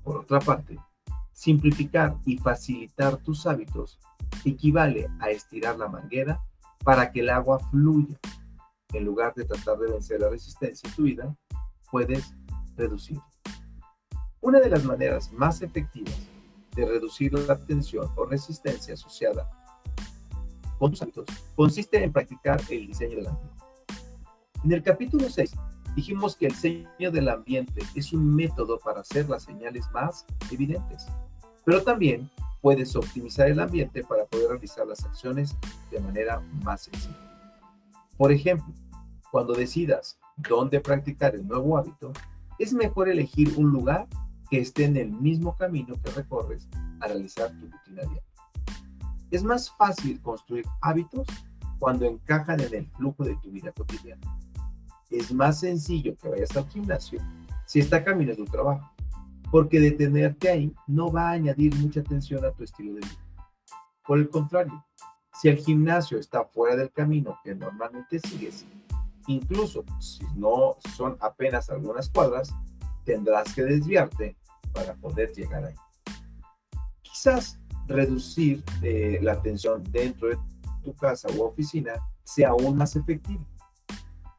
Por 0.03 0.19
otra 0.19 0.39
parte, 0.39 0.79
simplificar 1.33 2.17
y 2.25 2.39
facilitar 2.39 3.17
tus 3.19 3.47
hábitos 3.47 3.99
equivale 4.45 5.09
a 5.21 5.31
estirar 5.31 5.79
la 5.79 5.89
manguera 5.89 6.41
para 6.85 7.11
que 7.11 7.21
el 7.21 7.31
agua 7.31 7.59
fluya. 7.71 8.19
En 8.93 9.05
lugar 9.05 9.35
de 9.35 9.45
tratar 9.45 9.79
de 9.79 9.91
vencer 9.91 10.21
la 10.21 10.29
resistencia 10.29 10.89
en 10.89 10.95
tu 10.95 11.03
vida, 11.03 11.37
puedes 11.91 12.35
reducir. 12.77 13.21
Una 14.41 14.61
de 14.61 14.69
las 14.69 14.85
maneras 14.85 15.33
más 15.33 15.63
efectivas 15.63 16.15
de 16.75 16.85
reducir 16.85 17.33
la 17.33 17.59
tensión 17.59 18.11
o 18.17 18.25
resistencia 18.25 18.95
asociada 18.95 19.51
con 20.79 20.91
tus 20.91 21.03
hábitos 21.03 21.27
consiste 21.55 22.03
en 22.03 22.13
practicar 22.13 22.61
el 22.69 22.87
diseño 22.87 23.17
del 23.17 23.29
ambiente. 23.29 23.65
En 24.65 24.73
el 24.73 24.83
capítulo 24.83 25.29
6 25.29 25.53
dijimos 25.95 26.37
que 26.37 26.47
el 26.47 26.53
diseño 26.53 27.11
del 27.11 27.29
ambiente 27.29 27.83
es 27.95 28.13
un 28.13 28.35
método 28.35 28.79
para 28.79 29.01
hacer 29.01 29.29
las 29.29 29.45
señales 29.45 29.89
más 29.93 30.27
evidentes, 30.51 31.07
pero 31.65 31.83
también 31.83 32.29
puedes 32.61 32.97
optimizar 32.97 33.49
el 33.49 33.61
ambiente 33.61 34.03
para 34.03 34.25
poder 34.25 34.49
realizar 34.49 34.87
las 34.87 35.05
acciones 35.05 35.55
de 35.91 36.01
manera 36.01 36.41
más 36.63 36.85
sencilla. 36.85 37.51
Por 38.17 38.33
ejemplo, 38.33 38.73
cuando 39.31 39.53
decidas 39.55 40.19
dónde 40.37 40.81
practicar 40.81 41.35
el 41.35 41.47
nuevo 41.47 41.77
hábito, 41.77 42.13
es 42.59 42.73
mejor 42.73 43.09
elegir 43.09 43.53
un 43.57 43.71
lugar 43.71 44.07
que 44.55 44.61
esté 44.61 44.85
en 44.85 44.97
el 44.97 45.11
mismo 45.11 45.57
camino 45.57 45.97
que 46.01 46.13
recorres 46.13 46.69
a 47.01 47.09
realizar 47.09 47.51
tu 47.59 47.67
rutina 47.67 48.03
diaria. 48.03 48.23
Es 49.33 49.43
más 49.43 49.69
fácil 49.69 50.23
construir 50.23 50.65
hábitos 50.81 51.27
cuando 51.81 52.07
encajan 52.07 52.61
en 52.61 52.73
el 52.73 52.87
flujo 52.93 53.25
de 53.25 53.37
tu 53.39 53.51
vida 53.51 53.73
cotidiana. 53.73 54.23
Es 55.11 55.33
más 55.33 55.59
sencillo 55.59 56.17
que 56.17 56.29
vayas 56.29 56.57
al 56.57 56.69
gimnasio 56.69 57.21
si 57.67 57.81
está 57.81 58.05
camino 58.05 58.31
de 58.31 58.37
tu 58.37 58.45
trabajo, 58.45 58.89
porque 59.51 59.81
detenerte 59.81 60.49
ahí 60.49 60.73
no 60.87 61.11
va 61.11 61.31
a 61.31 61.33
añadir 61.33 61.75
mucha 61.75 61.99
atención 61.99 62.45
a 62.45 62.53
tu 62.53 62.63
estilo 62.63 62.95
de 62.95 63.01
vida. 63.01 63.27
Por 64.07 64.21
el 64.21 64.29
contrario, 64.29 64.85
si 65.33 65.49
el 65.49 65.57
gimnasio 65.57 66.17
está 66.17 66.45
fuera 66.45 66.77
del 66.77 66.93
camino 66.93 67.41
que 67.43 67.57
normalmente 67.57 68.21
sigues, 68.21 68.65
incluso 69.27 69.85
si 69.99 70.25
no 70.37 70.77
son 70.95 71.17
apenas 71.19 71.71
algunas 71.71 72.09
cuadras, 72.09 72.55
tendrás 73.05 73.53
que 73.53 73.65
desviarte 73.65 74.37
para 74.75 74.95
poder 74.97 75.33
llegar 75.33 75.65
ahí. 75.65 75.75
Quizás 77.03 77.59
reducir 77.87 78.63
eh, 78.83 79.19
la 79.23 79.41
tensión 79.41 79.83
dentro 79.91 80.29
de 80.29 80.39
tu 80.83 80.95
casa 80.95 81.29
u 81.37 81.43
oficina 81.43 81.93
sea 82.25 82.51
aún 82.51 82.77
más 82.77 82.97
efectivo. 82.97 83.47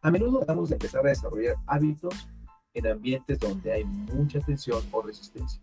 A 0.01 0.11
menudo 0.11 0.37
tratamos 0.37 0.69
de 0.69 0.75
empezar 0.75 1.05
a 1.05 1.09
desarrollar 1.09 1.55
hábitos 1.65 2.29
en 2.73 2.87
ambientes 2.87 3.39
donde 3.39 3.71
hay 3.71 3.83
mucha 3.83 4.39
tensión 4.41 4.83
o 4.91 5.01
resistencia. 5.01 5.61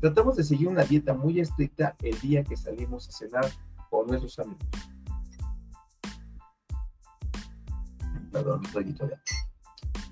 Tratamos 0.00 0.36
de 0.36 0.44
seguir 0.44 0.68
una 0.68 0.84
dieta 0.84 1.14
muy 1.14 1.40
estricta 1.40 1.94
el 2.02 2.18
día 2.20 2.42
que 2.42 2.56
salimos 2.56 3.08
a 3.08 3.12
cenar 3.12 3.46
con 3.90 4.06
nuestros 4.06 4.38
amigos. 4.38 4.66
Perdón, 8.32 8.62
un 8.74 9.10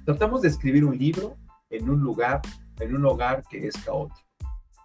Tratamos 0.05 0.43
de 0.43 0.49
escribir 0.49 0.85
un 0.85 0.97
libro 0.97 1.37
en 1.71 1.91
un 1.91 2.00
lugar, 2.00 2.41
en 2.83 2.97
un 2.97 3.07
hogar 3.07 3.45
que 3.49 3.67
es 3.67 3.77
caótico. 3.77 4.21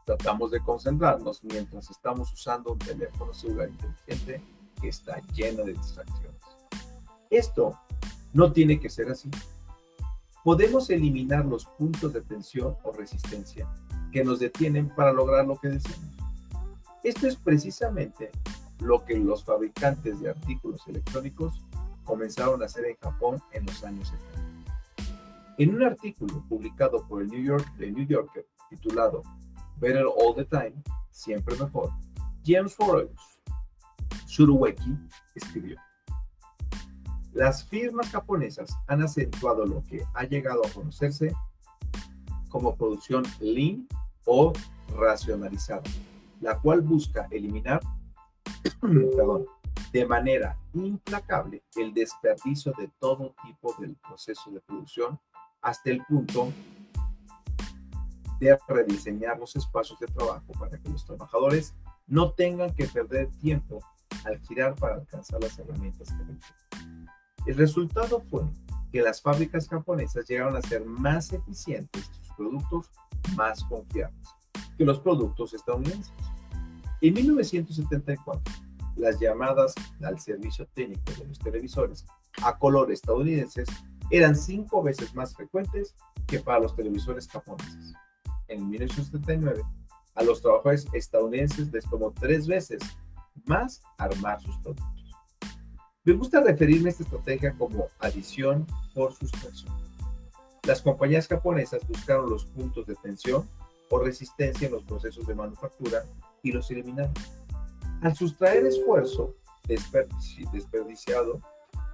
Tratamos 0.06 0.52
de 0.52 0.62
concentrarnos 0.62 1.44
mientras 1.44 1.90
estamos 1.90 2.32
usando 2.32 2.72
un 2.74 2.80
teléfono 2.80 3.34
celular 3.34 3.70
inteligente 3.70 4.42
que 4.80 4.90
está 4.90 5.20
lleno 5.34 5.64
de 5.64 5.74
distracciones. 5.74 6.42
Esto 7.30 7.78
no 8.34 8.52
tiene 8.52 8.80
que 8.80 8.90
ser 8.90 9.10
así. 9.10 9.30
Podemos 10.44 10.90
eliminar 10.90 11.46
los 11.46 11.66
puntos 11.66 12.14
de 12.14 12.22
tensión 12.22 12.78
o 12.84 12.92
resistencia 12.94 13.68
que 14.12 14.24
nos 14.24 14.40
detienen 14.40 14.88
para 14.90 15.12
lograr 15.12 15.46
lo 15.46 15.58
que 15.58 15.70
deseamos. 15.70 16.16
Esto 17.04 17.28
es 17.28 17.36
precisamente 17.36 18.32
lo 18.80 19.04
que 19.04 19.18
los 19.18 19.44
fabricantes 19.44 20.22
de 20.22 20.30
artículos 20.30 20.88
electrónicos 20.88 21.62
comenzaron 22.06 22.62
a 22.62 22.66
hacer 22.66 22.86
en 22.86 22.96
Japón 22.98 23.42
en 23.52 23.66
los 23.66 23.84
años 23.84 24.08
70. 24.08 24.37
En 25.58 25.74
un 25.74 25.82
artículo 25.82 26.46
publicado 26.48 27.08
por 27.08 27.24
el 27.24 27.30
New, 27.30 27.42
York, 27.42 27.66
The 27.80 27.92
New 27.92 28.06
Yorker 28.06 28.46
titulado 28.70 29.24
Better 29.78 30.06
All 30.06 30.36
the 30.36 30.46
Time, 30.46 30.76
Siempre 31.10 31.56
Mejor, 31.56 31.92
James 32.46 32.76
Forrest 32.76 33.14
Suruweki 34.28 34.96
escribió, 35.34 35.78
las 37.34 37.64
firmas 37.64 38.10
japonesas 38.10 38.78
han 38.88 39.02
acentuado 39.02 39.66
lo 39.66 39.84
que 39.84 40.06
ha 40.14 40.26
llegado 40.26 40.62
a 40.64 40.70
conocerse 40.70 41.34
como 42.50 42.76
producción 42.76 43.24
lean 43.40 43.88
o 44.26 44.54
racionalizada, 44.96 45.84
la 46.40 46.60
cual 46.60 46.82
busca 46.82 47.28
eliminar 47.32 47.82
de 49.92 50.06
manera 50.06 50.58
implacable 50.74 51.64
el 51.76 51.94
desperdicio 51.94 52.74
de 52.78 52.92
todo 53.00 53.34
tipo 53.44 53.74
del 53.80 53.96
proceso 53.96 54.52
de 54.52 54.62
producción 54.62 55.20
hasta 55.62 55.90
el 55.90 56.04
punto 56.06 56.52
de 58.40 58.58
rediseñar 58.68 59.40
los 59.40 59.56
espacios 59.56 60.00
de 60.00 60.08
trabajo 60.08 60.52
para 60.60 60.78
que 60.78 60.90
los 60.90 61.06
trabajadores 61.06 61.74
no 62.06 62.32
tengan 62.32 62.74
que 62.74 62.86
perder 62.86 63.30
tiempo 63.40 63.80
al 64.26 64.40
girar 64.42 64.76
para 64.76 64.96
alcanzar 64.96 65.42
las 65.42 65.58
herramientas 65.58 66.10
que 66.10 66.20
requieren. 66.20 67.08
El 67.46 67.56
resultado 67.56 68.22
fue 68.22 68.44
que 68.92 69.02
las 69.02 69.22
fábricas 69.22 69.68
japonesas 69.68 70.28
llegaron 70.28 70.56
a 70.56 70.62
ser 70.62 70.86
más 70.86 71.34
eficientes 71.34 72.10
y 72.12 72.26
sus 72.26 72.36
productos 72.36 72.92
más 73.36 73.64
confiables 73.64 74.28
que 74.78 74.86
los 74.86 75.00
productos 75.00 75.54
estadounidenses. 75.54 76.14
En 77.02 77.14
1974, 77.14 78.54
las 78.96 79.20
llamadas 79.20 79.74
al 80.04 80.20
servicio 80.20 80.68
técnico 80.74 81.12
de 81.20 81.28
los 81.28 81.40
televisores 81.40 82.06
a 82.44 82.58
color 82.58 82.92
estadounidenses 82.92 83.68
eran 84.10 84.36
cinco 84.36 84.82
veces 84.82 85.14
más 85.14 85.36
frecuentes 85.36 85.96
que 86.26 86.40
para 86.40 86.60
los 86.60 86.76
televisores 86.76 87.28
japoneses. 87.28 87.94
En 88.48 88.70
1979, 88.70 89.64
a 90.16 90.24
los 90.24 90.42
trabajadores 90.42 90.88
estadounidenses 90.94 91.72
les 91.72 91.86
tomó 91.86 92.12
tres 92.12 92.48
veces 92.48 92.82
más 93.46 93.82
armar 93.98 94.42
sus 94.42 94.56
productos. 94.58 95.16
Me 96.04 96.14
gusta 96.14 96.42
referirme 96.42 96.90
a 96.90 96.92
esta 96.92 97.04
estrategia 97.04 97.54
como 97.58 97.88
adición 98.00 98.66
por 98.94 99.14
sustracción. 99.14 99.76
Las 100.64 100.82
compañías 100.82 101.28
japonesas 101.28 101.86
buscaron 101.88 102.30
los 102.30 102.46
puntos 102.46 102.88
de 102.88 102.96
tensión 102.96 103.48
o 103.90 104.00
resistencia 104.00 104.68
en 104.68 104.74
los 104.74 104.84
procesos 104.84 105.28
de 105.28 105.36
manufactura 105.36 106.04
y 106.44 106.52
los 106.52 106.70
eliminaron. 106.72 107.14
Al 108.02 108.16
sustraer 108.16 108.66
esfuerzo 108.66 109.36
desperdiciado, 109.68 111.42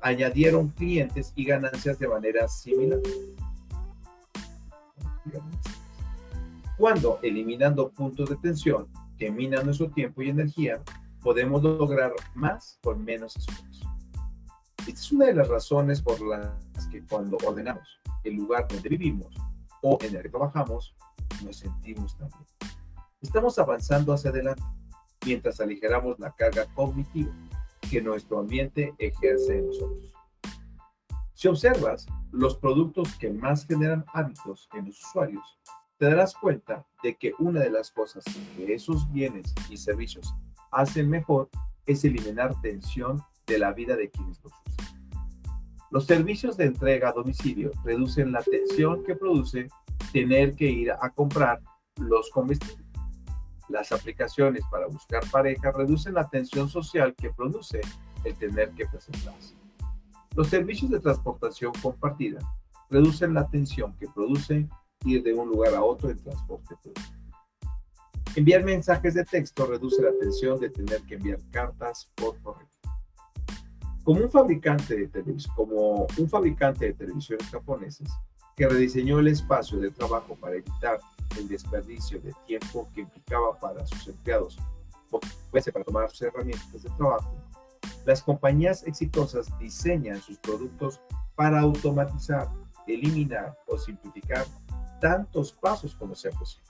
añadieron 0.03 0.67
clientes 0.69 1.31
y 1.35 1.45
ganancias 1.45 1.97
de 1.97 2.07
manera 2.07 2.47
similar. 2.47 2.99
Cuando 6.77 7.19
eliminando 7.23 7.89
puntos 7.89 8.29
de 8.29 8.35
tensión 8.35 8.87
que 9.17 9.31
minan 9.31 9.65
nuestro 9.65 9.89
tiempo 9.89 10.21
y 10.21 10.29
energía, 10.29 10.81
podemos 11.21 11.63
lograr 11.63 12.11
más 12.35 12.77
con 12.83 13.03
menos 13.03 13.37
esfuerzo. 13.37 13.89
Esta 14.79 14.91
es 14.91 15.11
una 15.13 15.27
de 15.27 15.35
las 15.35 15.47
razones 15.47 16.01
por 16.01 16.19
las 16.21 16.87
que 16.91 17.01
cuando 17.05 17.37
ordenamos 17.45 17.87
el 18.25 18.35
lugar 18.35 18.67
donde 18.67 18.89
vivimos 18.89 19.33
o 19.81 19.97
en 20.01 20.15
el 20.17 20.21
que 20.21 20.29
trabajamos, 20.29 20.93
nos 21.45 21.55
sentimos 21.57 22.17
también. 22.17 22.43
Estamos 23.21 23.57
avanzando 23.57 24.11
hacia 24.11 24.31
adelante 24.31 24.63
mientras 25.25 25.61
aligeramos 25.61 26.19
la 26.19 26.31
carga 26.31 26.65
cognitiva 26.73 27.31
que 27.89 28.01
nuestro 28.01 28.39
ambiente 28.39 28.93
ejerce 28.97 29.59
en 29.59 29.67
nosotros. 29.67 30.13
Si 31.33 31.47
observas 31.47 32.05
los 32.31 32.55
productos 32.55 33.15
que 33.17 33.29
más 33.29 33.65
generan 33.65 34.05
hábitos 34.13 34.69
en 34.73 34.85
los 34.85 34.99
usuarios, 35.03 35.59
te 35.97 36.05
darás 36.05 36.33
cuenta 36.33 36.85
de 37.01 37.15
que 37.15 37.33
una 37.39 37.59
de 37.59 37.69
las 37.69 37.91
cosas 37.91 38.23
que 38.55 38.73
esos 38.73 39.11
bienes 39.11 39.53
y 39.69 39.77
servicios 39.77 40.33
hacen 40.71 41.09
mejor 41.09 41.49
es 41.85 42.03
eliminar 42.03 42.59
tensión 42.61 43.21
de 43.45 43.59
la 43.59 43.73
vida 43.73 43.95
de 43.95 44.09
quienes 44.09 44.41
los 44.43 44.53
usan. 44.65 44.83
Los 45.91 46.05
servicios 46.05 46.57
de 46.57 46.65
entrega 46.65 47.09
a 47.09 47.13
domicilio 47.13 47.71
reducen 47.83 48.31
la 48.31 48.41
tensión 48.41 49.03
que 49.03 49.15
produce 49.15 49.67
tener 50.11 50.55
que 50.55 50.65
ir 50.65 50.91
a 50.91 51.09
comprar 51.11 51.61
los 51.97 52.29
comestibles. 52.31 52.82
Las 53.69 53.91
aplicaciones 53.91 54.63
para 54.69 54.87
buscar 54.87 55.23
pareja 55.31 55.71
reducen 55.71 56.13
la 56.13 56.29
tensión 56.29 56.69
social 56.69 57.15
que 57.15 57.31
produce 57.31 57.81
el 58.23 58.35
tener 58.35 58.71
que 58.71 58.85
presentarse. 58.85 59.55
Los 60.35 60.47
servicios 60.47 60.91
de 60.91 60.99
transportación 60.99 61.71
compartida 61.81 62.39
reducen 62.89 63.33
la 63.33 63.47
tensión 63.47 63.95
que 63.97 64.07
produce 64.07 64.67
ir 65.05 65.23
de 65.23 65.33
un 65.33 65.49
lugar 65.49 65.73
a 65.75 65.83
otro 65.83 66.09
en 66.09 66.17
transporte 66.17 66.75
público. 66.81 67.09
Enviar 68.35 68.63
mensajes 68.63 69.13
de 69.13 69.25
texto 69.25 69.65
reduce 69.67 70.01
la 70.01 70.11
tensión 70.19 70.59
de 70.59 70.69
tener 70.69 71.01
que 71.03 71.15
enviar 71.15 71.39
cartas 71.51 72.11
por 72.15 72.41
correo. 72.41 72.67
Como 74.03 74.21
un 74.21 74.29
fabricante 74.29 75.07
de, 75.07 75.37
como 75.55 76.07
un 76.17 76.29
fabricante 76.29 76.87
de 76.87 76.93
televisiones 76.93 77.47
japoneses 77.49 78.09
que 78.55 78.67
rediseñó 78.67 79.19
el 79.19 79.27
espacio 79.27 79.79
de 79.79 79.91
trabajo 79.91 80.35
para 80.35 80.55
evitar 80.55 80.99
el 81.37 81.47
desperdicio 81.47 82.19
de 82.21 82.33
tiempo 82.45 82.87
que 82.93 83.01
implicaba 83.01 83.59
para 83.59 83.85
sus 83.87 84.07
empleados 84.07 84.57
para 85.71 85.85
tomar 85.85 86.09
sus 86.09 86.21
herramientas 86.23 86.83
de 86.83 86.89
trabajo, 86.91 87.33
las 88.05 88.21
compañías 88.21 88.83
exitosas 88.85 89.47
diseñan 89.59 90.21
sus 90.21 90.37
productos 90.37 91.01
para 91.35 91.59
automatizar, 91.59 92.49
eliminar 92.87 93.57
o 93.67 93.77
simplificar 93.77 94.45
tantos 94.99 95.51
pasos 95.51 95.95
como 95.95 96.15
sea 96.15 96.31
posible. 96.31 96.67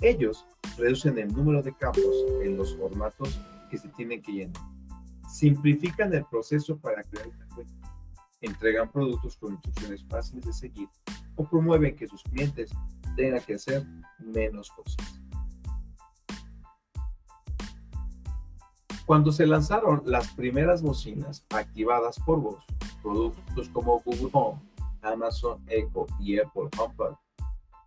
Ellos 0.00 0.46
reducen 0.78 1.18
el 1.18 1.28
número 1.32 1.62
de 1.62 1.74
campos 1.74 2.04
en 2.42 2.56
los 2.56 2.76
formatos 2.76 3.38
que 3.70 3.78
se 3.78 3.88
tienen 3.88 4.22
que 4.22 4.32
llenar, 4.32 4.62
simplifican 5.28 6.12
el 6.14 6.24
proceso 6.24 6.76
para 6.78 7.02
crear 7.02 7.30
entregan 8.40 8.90
productos 8.90 9.36
con 9.36 9.52
instrucciones 9.54 10.04
fáciles 10.04 10.46
de 10.46 10.52
seguir 10.52 10.88
o 11.36 11.44
promueven 11.44 11.96
que 11.96 12.06
sus 12.06 12.22
clientes 12.22 12.70
tengan 13.16 13.40
que 13.42 13.54
hacer 13.54 13.84
menos 14.18 14.70
cosas. 14.70 15.20
Cuando 19.06 19.32
se 19.32 19.46
lanzaron 19.46 20.02
las 20.04 20.28
primeras 20.34 20.82
bocinas 20.82 21.44
activadas 21.50 22.18
por 22.20 22.40
voz, 22.40 22.64
productos 23.02 23.68
como 23.70 24.00
Google 24.00 24.30
Home, 24.32 24.60
Amazon 25.02 25.60
Echo 25.66 26.06
y 26.20 26.38
Apple 26.38 26.68
HomePod, 26.78 27.14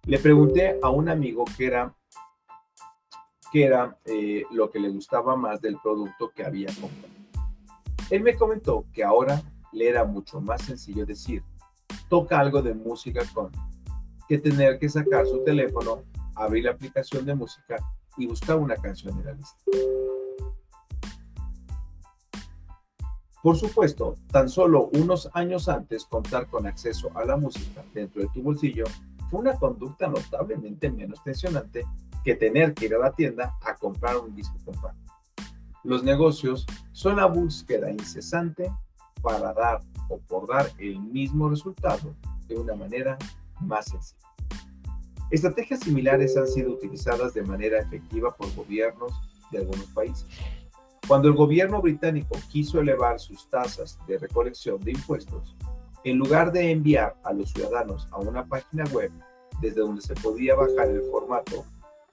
le 0.05 0.19
pregunté 0.19 0.77
a 0.83 0.89
un 0.89 1.07
amigo 1.07 1.45
qué 1.55 1.67
era, 1.67 1.95
qué 3.53 3.63
era 3.63 3.97
eh, 4.03 4.43
lo 4.51 4.69
que 4.69 4.79
le 4.79 4.89
gustaba 4.89 5.37
más 5.37 5.61
del 5.61 5.77
producto 5.81 6.29
que 6.35 6.43
había 6.43 6.67
comprado. 6.67 7.13
Él 8.09 8.21
me 8.21 8.35
comentó 8.35 8.85
que 8.91 9.03
ahora 9.03 9.41
le 9.73 9.89
era 9.89 10.05
mucho 10.05 10.39
más 10.39 10.61
sencillo 10.61 11.05
decir, 11.05 11.43
toca 12.09 12.39
algo 12.39 12.61
de 12.61 12.73
música 12.73 13.23
con, 13.33 13.51
que 14.27 14.37
tener 14.37 14.79
que 14.79 14.89
sacar 14.89 15.25
su 15.25 15.43
teléfono, 15.43 16.03
abrir 16.35 16.65
la 16.65 16.71
aplicación 16.71 17.25
de 17.25 17.35
música 17.35 17.77
y 18.17 18.27
buscar 18.27 18.57
una 18.57 18.75
canción 18.75 19.17
en 19.19 19.25
la 19.25 19.33
lista. 19.33 19.63
Por 23.41 23.57
supuesto, 23.57 24.15
tan 24.31 24.47
solo 24.47 24.89
unos 24.93 25.29
años 25.33 25.67
antes, 25.67 26.05
contar 26.05 26.47
con 26.47 26.65
acceso 26.65 27.11
a 27.13 27.25
la 27.25 27.35
música 27.35 27.83
dentro 27.93 28.21
de 28.21 28.29
tu 28.29 28.41
bolsillo 28.41 28.85
fue 29.29 29.41
una 29.41 29.57
conducta 29.57 30.07
notablemente 30.07 30.89
menos 30.89 31.21
tensionante 31.23 31.83
que 32.23 32.35
tener 32.35 32.73
que 32.73 32.85
ir 32.85 32.95
a 32.95 32.99
la 32.99 33.11
tienda 33.11 33.57
a 33.61 33.75
comprar 33.75 34.15
un 34.17 34.33
disco 34.33 34.55
compacto. 34.63 35.11
Los 35.83 36.03
negocios 36.03 36.65
son 36.93 37.17
la 37.17 37.25
búsqueda 37.25 37.91
incesante 37.91 38.71
para 39.23 39.53
dar 39.53 39.79
o 40.09 40.19
por 40.19 40.47
dar 40.47 40.69
el 40.77 40.99
mismo 40.99 41.49
resultado 41.49 42.13
de 42.47 42.57
una 42.57 42.75
manera 42.75 43.17
más 43.61 43.85
sencilla. 43.85 44.27
Estrategias 45.31 45.79
similares 45.79 46.37
han 46.37 46.47
sido 46.47 46.73
utilizadas 46.73 47.33
de 47.33 47.41
manera 47.41 47.79
efectiva 47.79 48.35
por 48.35 48.53
gobiernos 48.53 49.13
de 49.49 49.59
algunos 49.59 49.85
países. 49.87 50.27
Cuando 51.07 51.27
el 51.27 51.33
gobierno 51.33 51.81
británico 51.81 52.37
quiso 52.51 52.79
elevar 52.79 53.19
sus 53.19 53.49
tasas 53.49 53.97
de 54.07 54.19
recolección 54.19 54.79
de 54.79 54.91
impuestos, 54.91 55.55
en 56.03 56.17
lugar 56.17 56.51
de 56.51 56.69
enviar 56.69 57.15
a 57.23 57.33
los 57.33 57.51
ciudadanos 57.51 58.07
a 58.11 58.19
una 58.19 58.45
página 58.45 58.83
web 58.91 59.11
desde 59.59 59.81
donde 59.81 60.01
se 60.01 60.13
podía 60.15 60.53
bajar 60.53 60.89
el 60.89 61.01
formato 61.03 61.65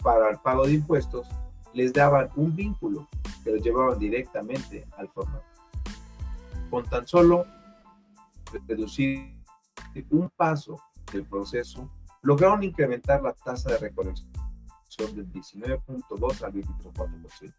para 0.02 0.30
el 0.30 0.38
pago 0.38 0.66
de 0.66 0.74
impuestos, 0.74 1.26
les 1.72 1.92
daban 1.92 2.30
un 2.36 2.54
vínculo 2.54 3.08
que 3.44 3.50
los 3.50 3.62
llevaban 3.62 3.98
directamente 3.98 4.86
al 4.96 5.08
formato. 5.08 5.44
Con 6.70 6.84
tan 6.88 7.06
solo 7.06 7.46
reducir 8.66 9.36
un 10.10 10.30
paso 10.30 10.80
del 11.12 11.24
proceso, 11.24 11.90
lograron 12.22 12.62
incrementar 12.62 13.22
la 13.22 13.32
tasa 13.32 13.70
de 13.70 13.78
recolección 13.78 14.30
del 15.14 15.30
19.2 15.32 16.42
al 16.42 16.52
24%. 16.52 17.54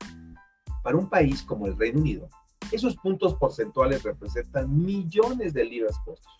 Para 0.84 0.98
un 0.98 1.10
país 1.10 1.44
como 1.44 1.68
el 1.68 1.78
Reino 1.78 2.00
Unido, 2.00 2.30
esos 2.72 2.96
puntos 2.96 3.36
porcentuales 3.36 4.04
representan 4.04 4.74
millones 4.74 5.54
de 5.54 5.66
libras 5.66 5.98
costos. 6.06 6.32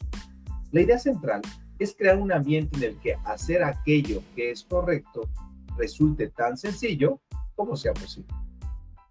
La 0.72 0.82
idea 0.82 0.98
central 0.98 1.42
es 1.78 1.94
crear 1.94 2.18
un 2.18 2.32
ambiente 2.32 2.78
en 2.78 2.84
el 2.84 3.00
que 3.00 3.16
hacer 3.26 3.64
aquello 3.64 4.22
que 4.36 4.52
es 4.52 4.64
correcto 4.64 5.28
resulte 5.76 6.30
tan 6.30 6.58
sencillo 6.58 7.20
como 7.56 7.76
sea 7.76 7.94
posible. 7.94 8.34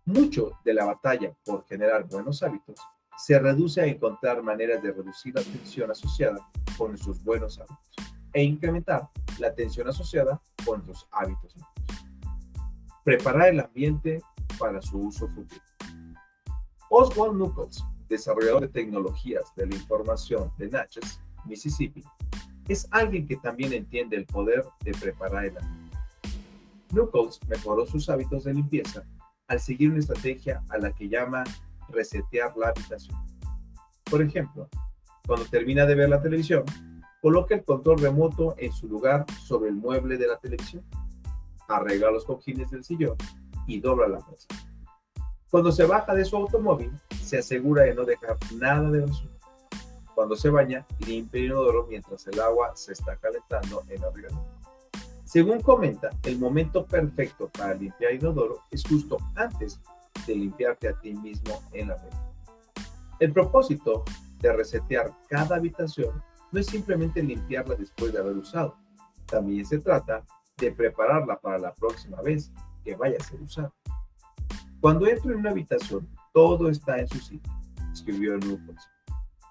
Mucho 0.06 0.52
de 0.64 0.72
la 0.72 0.86
batalla 0.86 1.34
por 1.44 1.66
generar 1.66 2.08
buenos 2.08 2.42
hábitos 2.42 2.80
se 3.16 3.38
reduce 3.38 3.80
a 3.80 3.86
encontrar 3.86 4.42
maneras 4.42 4.82
de 4.82 4.92
reducir 4.92 5.34
la 5.34 5.42
tensión 5.42 5.90
asociada 5.90 6.38
con 6.76 6.90
nuestros 6.90 7.22
buenos 7.22 7.58
hábitos 7.58 7.90
e 8.32 8.42
incrementar 8.42 9.08
la 9.38 9.54
tensión 9.54 9.88
asociada 9.88 10.40
con 10.64 10.84
nuestros 10.86 11.08
hábitos 11.12 11.54
Preparar 13.04 13.48
el 13.48 13.60
ambiente 13.60 14.22
para 14.58 14.80
su 14.82 14.98
uso 14.98 15.26
futuro. 15.28 15.62
Oswald 16.90 17.34
Nuckols, 17.36 17.84
desarrollador 18.08 18.60
de 18.62 18.68
tecnologías 18.68 19.54
de 19.56 19.66
la 19.66 19.74
información 19.74 20.52
de 20.58 20.68
Natchez, 20.68 21.20
Mississippi, 21.46 22.04
es 22.68 22.86
alguien 22.90 23.26
que 23.26 23.36
también 23.36 23.72
entiende 23.72 24.16
el 24.16 24.26
poder 24.26 24.64
de 24.80 24.92
preparar 24.92 25.46
el 25.46 25.56
ambiente. 25.56 25.98
Nuckols 26.92 27.40
mejoró 27.48 27.86
sus 27.86 28.08
hábitos 28.10 28.44
de 28.44 28.54
limpieza 28.54 29.04
al 29.48 29.60
seguir 29.60 29.90
una 29.90 30.00
estrategia 30.00 30.62
a 30.68 30.78
la 30.78 30.92
que 30.92 31.08
llama 31.08 31.44
resetear 31.92 32.56
la 32.56 32.68
habitación. 32.68 33.18
Por 34.04 34.22
ejemplo, 34.22 34.68
cuando 35.26 35.46
termina 35.46 35.86
de 35.86 35.94
ver 35.94 36.08
la 36.08 36.20
televisión, 36.20 36.64
coloca 37.20 37.54
el 37.54 37.64
control 37.64 38.00
remoto 38.00 38.54
en 38.58 38.72
su 38.72 38.88
lugar 38.88 39.24
sobre 39.46 39.70
el 39.70 39.76
mueble 39.76 40.16
de 40.16 40.26
la 40.26 40.38
televisión, 40.38 40.84
arregla 41.68 42.10
los 42.10 42.24
cojines 42.24 42.70
del 42.70 42.84
sillón 42.84 43.16
y 43.66 43.80
dobla 43.80 44.08
la 44.08 44.18
mesa. 44.28 44.48
Cuando 45.50 45.72
se 45.72 45.84
baja 45.84 46.14
de 46.14 46.24
su 46.24 46.36
automóvil, 46.36 46.92
se 47.22 47.38
asegura 47.38 47.82
de 47.82 47.94
no 47.94 48.04
dejar 48.04 48.38
nada 48.56 48.90
de 48.90 49.00
basura. 49.00 49.32
Cuando 50.14 50.36
se 50.36 50.50
baña, 50.50 50.86
limpia 51.06 51.40
el 51.40 51.46
inodoro 51.46 51.86
mientras 51.88 52.26
el 52.26 52.40
agua 52.40 52.72
se 52.74 52.92
está 52.92 53.16
calentando 53.16 53.82
en 53.88 54.00
la 54.00 54.10
regadera. 54.10 54.42
Según 55.24 55.60
comenta, 55.60 56.10
el 56.24 56.38
momento 56.38 56.84
perfecto 56.84 57.48
para 57.48 57.74
limpiar 57.74 58.14
inodoro 58.14 58.62
es 58.70 58.82
justo 58.82 59.16
antes 59.36 59.80
de 60.26 60.34
limpiarte 60.34 60.88
a 60.88 60.98
ti 60.98 61.14
mismo 61.14 61.62
en 61.72 61.88
la 61.88 61.96
regadera. 61.96 62.32
El 63.18 63.32
propósito 63.32 64.04
de 64.38 64.52
resetear 64.52 65.12
cada 65.28 65.56
habitación 65.56 66.22
no 66.52 66.60
es 66.60 66.66
simplemente 66.66 67.22
limpiarla 67.22 67.74
después 67.74 68.12
de 68.12 68.18
haber 68.18 68.36
usado. 68.36 68.76
También 69.26 69.64
se 69.64 69.78
trata 69.78 70.24
de 70.56 70.72
prepararla 70.72 71.38
para 71.38 71.58
la 71.58 71.74
próxima 71.74 72.20
vez 72.22 72.50
que 72.84 72.96
vaya 72.96 73.16
a 73.20 73.24
ser 73.24 73.40
usada. 73.40 73.72
Cuando 74.80 75.06
entro 75.06 75.32
en 75.32 75.40
una 75.40 75.50
habitación, 75.50 76.08
todo 76.32 76.70
está 76.70 76.98
en 76.98 77.08
su 77.08 77.18
sitio, 77.18 77.52
escribió 77.92 78.38
Newport. 78.38 78.78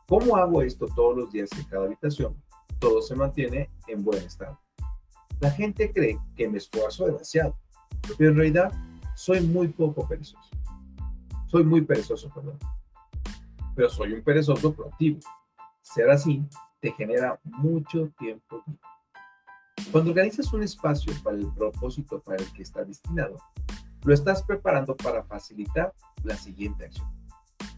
¿Cómo 0.07 0.35
hago 0.35 0.63
esto 0.63 0.87
todos 0.95 1.15
los 1.15 1.31
días 1.31 1.49
en 1.55 1.63
cada 1.65 1.85
habitación? 1.85 2.35
Todo 2.79 3.01
se 3.01 3.15
mantiene 3.15 3.69
en 3.87 4.03
buen 4.03 4.23
estado. 4.23 4.59
La 5.39 5.51
gente 5.51 5.91
cree 5.93 6.17
que 6.35 6.49
me 6.49 6.57
esfuerzo 6.57 7.05
demasiado, 7.05 7.55
pero 8.17 8.31
en 8.31 8.37
realidad 8.37 8.71
soy 9.15 9.41
muy 9.41 9.67
poco 9.67 10.07
perezoso. 10.07 10.49
Soy 11.49 11.63
muy 11.63 11.81
perezoso, 11.81 12.29
perdón. 12.29 12.59
Pero 13.75 13.89
soy 13.89 14.13
un 14.13 14.21
perezoso 14.21 14.71
proactivo. 14.71 15.19
Ser 15.81 16.09
así 16.11 16.45
te 16.79 16.91
genera 16.91 17.39
mucho 17.43 18.11
tiempo. 18.19 18.63
Cuando 19.91 20.11
organizas 20.11 20.53
un 20.53 20.61
espacio 20.61 21.11
para 21.23 21.37
el 21.37 21.51
propósito 21.53 22.19
para 22.19 22.37
el 22.37 22.53
que 22.53 22.61
está 22.61 22.83
destinado, 22.83 23.37
lo 24.03 24.13
estás 24.13 24.43
preparando 24.43 24.95
para 24.95 25.23
facilitar 25.23 25.91
la 26.23 26.37
siguiente 26.37 26.85
acción. 26.85 27.09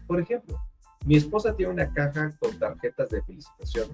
Por 0.06 0.20
ejemplo, 0.20 0.60
mi 1.06 1.16
esposa 1.16 1.56
tiene 1.56 1.72
una 1.72 1.90
caja 1.94 2.36
con 2.38 2.58
tarjetas 2.58 3.08
de 3.08 3.22
felicitación 3.22 3.88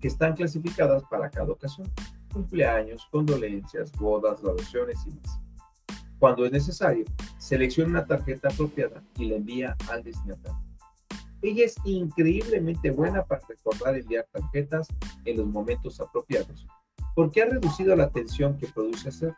que 0.00 0.08
están 0.08 0.36
clasificadas 0.36 1.02
para 1.10 1.28
cada 1.28 1.50
ocasión. 1.50 1.90
Cumpleaños, 2.32 3.04
condolencias, 3.10 3.90
bodas, 3.92 4.40
graduaciones 4.40 4.98
y 5.06 5.10
más. 5.10 5.43
Cuando 6.24 6.46
es 6.46 6.52
necesario, 6.52 7.04
selecciona 7.36 7.90
una 7.90 8.06
tarjeta 8.06 8.48
apropiada 8.48 9.02
y 9.18 9.26
la 9.26 9.36
envía 9.36 9.76
al 9.90 10.02
destinatario. 10.02 10.58
Ella 11.42 11.66
es 11.66 11.74
increíblemente 11.84 12.90
buena 12.92 13.22
para 13.22 13.42
recordar 13.46 13.94
enviar 13.94 14.26
tarjetas 14.32 14.88
en 15.26 15.36
los 15.36 15.46
momentos 15.46 16.00
apropiados, 16.00 16.66
porque 17.14 17.42
ha 17.42 17.44
reducido 17.44 17.94
la 17.94 18.08
tensión 18.08 18.56
que 18.56 18.68
produce 18.68 19.10
hacer. 19.10 19.34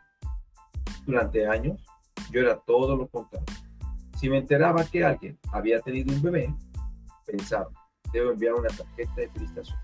Durante 1.05 1.45
años, 1.45 1.85
yo 2.31 2.39
era 2.39 2.55
todo 2.55 2.95
lo 2.95 3.05
contrario. 3.09 3.53
Si 4.17 4.29
me 4.29 4.37
enteraba 4.37 4.85
que 4.85 5.03
alguien 5.03 5.37
había 5.51 5.81
tenido 5.81 6.15
un 6.15 6.21
bebé, 6.21 6.55
pensaba, 7.25 7.67
debo 8.13 8.31
enviar 8.31 8.53
una 8.53 8.69
tarjeta 8.69 9.13
de 9.13 9.27
felicitación. 9.27 9.77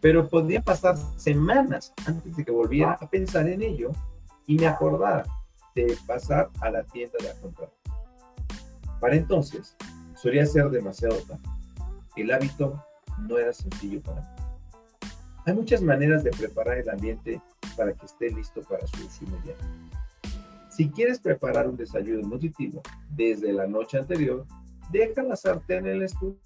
Pero 0.00 0.26
podía 0.26 0.62
pasar 0.62 0.96
semanas 1.18 1.92
antes 2.06 2.34
de 2.34 2.46
que 2.46 2.50
volviera 2.50 2.92
a 2.92 3.10
pensar 3.10 3.46
en 3.46 3.60
ello 3.60 3.92
y 4.46 4.56
me 4.56 4.66
acordara 4.66 5.26
de 5.74 5.96
pasar 6.06 6.50
a 6.60 6.70
la 6.70 6.84
tienda 6.84 7.18
de 7.20 7.30
a 7.30 7.34
comprar. 7.40 7.70
Para 9.00 9.16
entonces, 9.16 9.76
solía 10.14 10.46
ser 10.46 10.70
demasiado 10.70 11.16
tarde. 11.18 11.42
El 12.16 12.32
hábito 12.32 12.82
no 13.18 13.38
era 13.38 13.52
sencillo 13.52 14.00
para 14.02 14.20
mí. 14.20 14.26
Hay 15.46 15.54
muchas 15.54 15.82
maneras 15.82 16.24
de 16.24 16.30
preparar 16.30 16.78
el 16.78 16.88
ambiente 16.88 17.42
para 17.76 17.92
que 17.92 18.06
esté 18.06 18.30
listo 18.30 18.62
para 18.62 18.86
su 18.86 19.04
uso 19.04 19.24
inmediato. 19.24 19.64
Si 20.70 20.88
quieres 20.90 21.20
preparar 21.20 21.68
un 21.68 21.76
desayuno 21.76 22.26
nutritivo 22.26 22.82
desde 23.10 23.52
la 23.52 23.66
noche 23.66 23.98
anterior, 23.98 24.46
deja 24.90 25.22
la 25.22 25.36
sartén 25.36 25.86
en 25.86 25.96
el 25.96 26.02
estufa, 26.04 26.40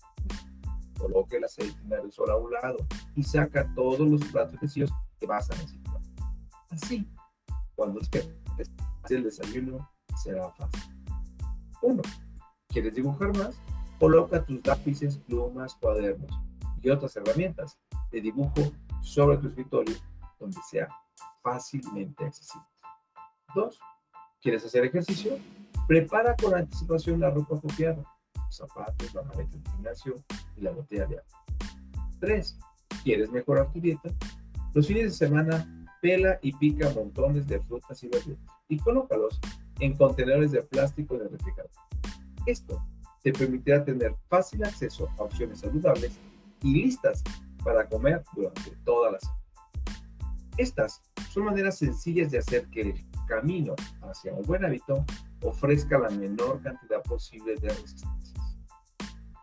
coloque 0.99 1.37
el 1.37 1.45
aceite 1.45 1.79
en 1.85 1.93
el 1.93 2.13
sol 2.13 2.31
a 2.31 2.37
un 2.37 2.51
lado 2.53 2.79
y 3.15 3.23
saca 3.23 3.73
todos 3.75 4.01
los 4.01 4.25
platos 4.25 4.59
sencillos 4.59 4.91
que 5.19 5.27
vas 5.27 5.51
a 5.51 5.55
necesitar. 5.55 6.01
Así, 6.71 7.09
cuando 7.77 8.01
estés 8.01 8.29
el 9.17 9.25
desayuno, 9.25 9.89
será 10.23 10.51
fácil. 10.51 10.83
1. 11.83 12.03
¿Quieres 12.69 12.95
dibujar 12.95 13.37
más? 13.37 13.61
Coloca 13.99 14.45
tus 14.45 14.65
lápices, 14.67 15.19
plumas, 15.19 15.75
cuadernos 15.75 16.31
y 16.83 16.91
otras 16.91 17.17
herramientas 17.17 17.79
de 18.11 18.21
dibujo 18.21 18.73
sobre 19.03 19.39
tu 19.39 19.49
escritorio 19.49 19.97
donde 20.39 20.59
sea 20.69 20.89
fácilmente 21.43 22.25
accesible. 22.25 22.67
2. 23.55 23.81
¿Quieres 24.41 24.65
hacer 24.65 24.85
ejercicio? 24.85 25.39
Prepara 25.87 26.37
con 26.37 26.55
anticipación 26.55 27.21
la 27.21 27.31
ropa 27.31 27.57
apropiada, 27.57 28.05
zapatos, 28.51 29.13
la 29.15 29.23
maleta 29.23 29.57
de 29.57 29.71
gimnasio 29.71 30.15
y 30.57 30.61
la 30.61 30.71
botella 30.71 31.07
de 31.07 31.19
agua. 31.19 31.45
3. 32.21 32.59
¿Quieres 33.03 33.31
mejorar 33.31 33.73
tu 33.73 33.81
dieta? 33.81 34.11
Los 34.75 34.87
fines 34.87 35.05
de 35.05 35.11
semana 35.11 35.78
pela 36.01 36.39
y 36.43 36.53
pica 36.53 36.91
montones 36.95 37.47
de 37.47 37.61
frutas 37.61 38.03
y 38.03 38.09
verduras 38.09 38.39
y 38.69 38.79
colócalos 38.79 39.41
en 39.81 39.97
contenedores 39.97 40.53
de 40.53 40.63
plástico 40.63 41.17
de 41.19 41.29
refrigerador. 41.29 41.71
Esto 42.47 42.83
te 43.23 43.33
permitirá 43.33 43.85
tener 43.85 44.15
fácil 44.29 44.65
acceso 44.65 45.09
a 45.19 45.23
opciones 45.23 45.61
saludables 45.61 46.19
y 46.63 46.83
listas 46.83 47.23
para 47.65 47.89
comer 47.89 48.23
durante 48.35 48.71
toda 48.85 49.13
la 49.13 49.19
semana. 49.19 49.39
Estas 50.57 51.03
son 51.31 51.45
maneras 51.45 51.79
sencillas 51.79 52.31
de 52.31 52.39
hacer 52.39 52.67
que 52.69 52.81
el 52.81 52.95
camino 53.27 53.75
hacia 54.03 54.33
un 54.33 54.43
buen 54.43 54.65
hábito 54.65 55.05
ofrezca 55.43 55.99
la 55.99 56.11
menor 56.11 56.61
cantidad 56.63 57.03
posible 57.03 57.55
de 57.57 57.69
resistencias. 57.69 58.59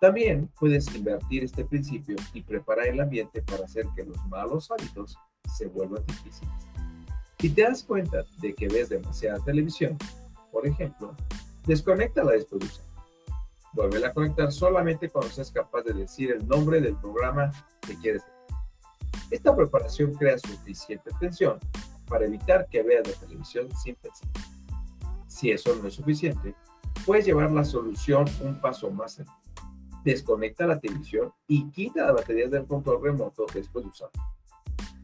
También 0.01 0.49
puedes 0.59 0.93
invertir 0.93 1.43
este 1.43 1.63
principio 1.63 2.15
y 2.33 2.41
preparar 2.41 2.87
el 2.87 2.99
ambiente 2.99 3.41
para 3.41 3.63
hacer 3.63 3.85
que 3.95 4.03
los 4.03 4.17
malos 4.27 4.69
hábitos 4.71 5.17
se 5.55 5.67
vuelvan 5.67 6.05
difíciles. 6.05 6.53
Si 7.39 7.49
te 7.49 7.63
das 7.63 7.83
cuenta 7.83 8.25
de 8.39 8.53
que 8.53 8.67
ves 8.67 8.89
demasiada 8.89 9.43
televisión, 9.43 9.97
por 10.51 10.65
ejemplo, 10.65 11.13
desconéctala 11.65 12.31
después 12.31 12.61
de 12.61 12.67
usar. 12.67 12.85
Vuelve 13.73 14.05
a 14.05 14.13
conectar 14.13 14.51
solamente 14.51 15.09
cuando 15.09 15.29
seas 15.29 15.51
capaz 15.51 15.83
de 15.83 15.93
decir 15.93 16.31
el 16.31 16.47
nombre 16.47 16.79
del 16.79 16.95
programa 16.95 17.51
que 17.81 17.97
quieres 17.97 18.23
ver. 18.23 18.35
Esta 19.31 19.55
preparación 19.55 20.13
crea 20.13 20.37
suficiente 20.39 21.13
atención 21.13 21.59
para 22.07 22.25
evitar 22.25 22.67
que 22.69 22.83
veas 22.83 23.07
la 23.07 23.13
televisión 23.15 23.67
sin 23.75 23.95
pensar. 23.95 24.29
Si 25.27 25.51
eso 25.51 25.75
no 25.75 25.87
es 25.89 25.95
suficiente, 25.95 26.55
puedes 27.05 27.25
llevar 27.25 27.51
la 27.51 27.65
solución 27.65 28.25
un 28.41 28.61
paso 28.61 28.89
más 28.91 29.19
allá. 29.19 29.37
Desconecta 30.03 30.65
la 30.65 30.79
televisión 30.79 31.33
y 31.47 31.69
quita 31.71 32.05
las 32.05 32.15
baterías 32.15 32.51
del 32.51 32.65
control 32.65 33.03
remoto 33.03 33.45
después 33.53 33.83
de 33.83 33.89
usarlo. 33.89 34.34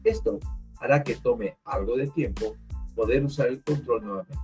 Esto 0.04 0.40
hará 0.80 1.02
que 1.02 1.16
tome 1.16 1.56
algo 1.64 1.96
de 1.96 2.08
tiempo 2.08 2.56
poder 2.94 3.24
usar 3.24 3.48
el 3.48 3.62
control 3.62 4.04
nuevamente. 4.04 4.38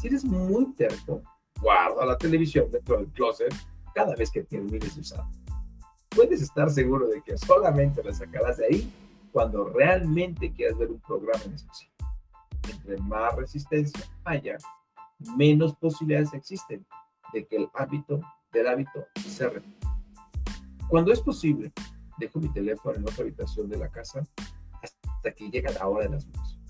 Si 0.00 0.08
eres 0.08 0.24
muy 0.24 0.72
terco, 0.74 1.22
guarda 1.60 2.04
la 2.04 2.16
televisión 2.16 2.70
dentro 2.70 2.96
del 2.96 3.08
closet 3.08 3.54
cada 3.94 4.14
vez 4.16 4.30
que 4.30 4.42
termines 4.42 4.94
de 4.94 5.00
usar. 5.00 5.24
Puedes 6.08 6.42
estar 6.42 6.70
seguro 6.70 7.08
de 7.08 7.22
que 7.22 7.36
solamente 7.36 8.02
la 8.02 8.12
sacarás 8.14 8.56
de 8.56 8.66
ahí 8.66 8.92
cuando 9.32 9.64
realmente 9.64 10.52
quieras 10.52 10.78
ver 10.78 10.90
un 10.90 11.00
programa 11.00 11.42
en 11.44 11.54
especial. 11.54 11.92
Entre 12.70 12.96
más 12.98 13.34
resistencia 13.36 14.00
haya, 14.24 14.56
menos 15.36 15.76
posibilidades 15.76 16.32
existen 16.32 16.86
de 17.32 17.46
que 17.46 17.56
el 17.56 17.68
hábito 17.74 18.20
del 18.52 18.68
hábito 18.68 19.06
se 19.16 19.48
repita. 19.48 19.98
Cuando 20.88 21.12
es 21.12 21.20
posible, 21.20 21.72
dejo 22.18 22.38
mi 22.38 22.48
teléfono 22.48 22.96
en 22.96 23.02
otra 23.02 23.22
habitación 23.22 23.68
de 23.68 23.76
la 23.76 23.88
casa 23.90 24.22
hasta 25.24 25.34
que 25.34 25.50
llega 25.50 25.72
la 25.72 25.88
hora 25.88 26.04
de 26.04 26.10
las 26.10 26.30
dos. 26.30 26.60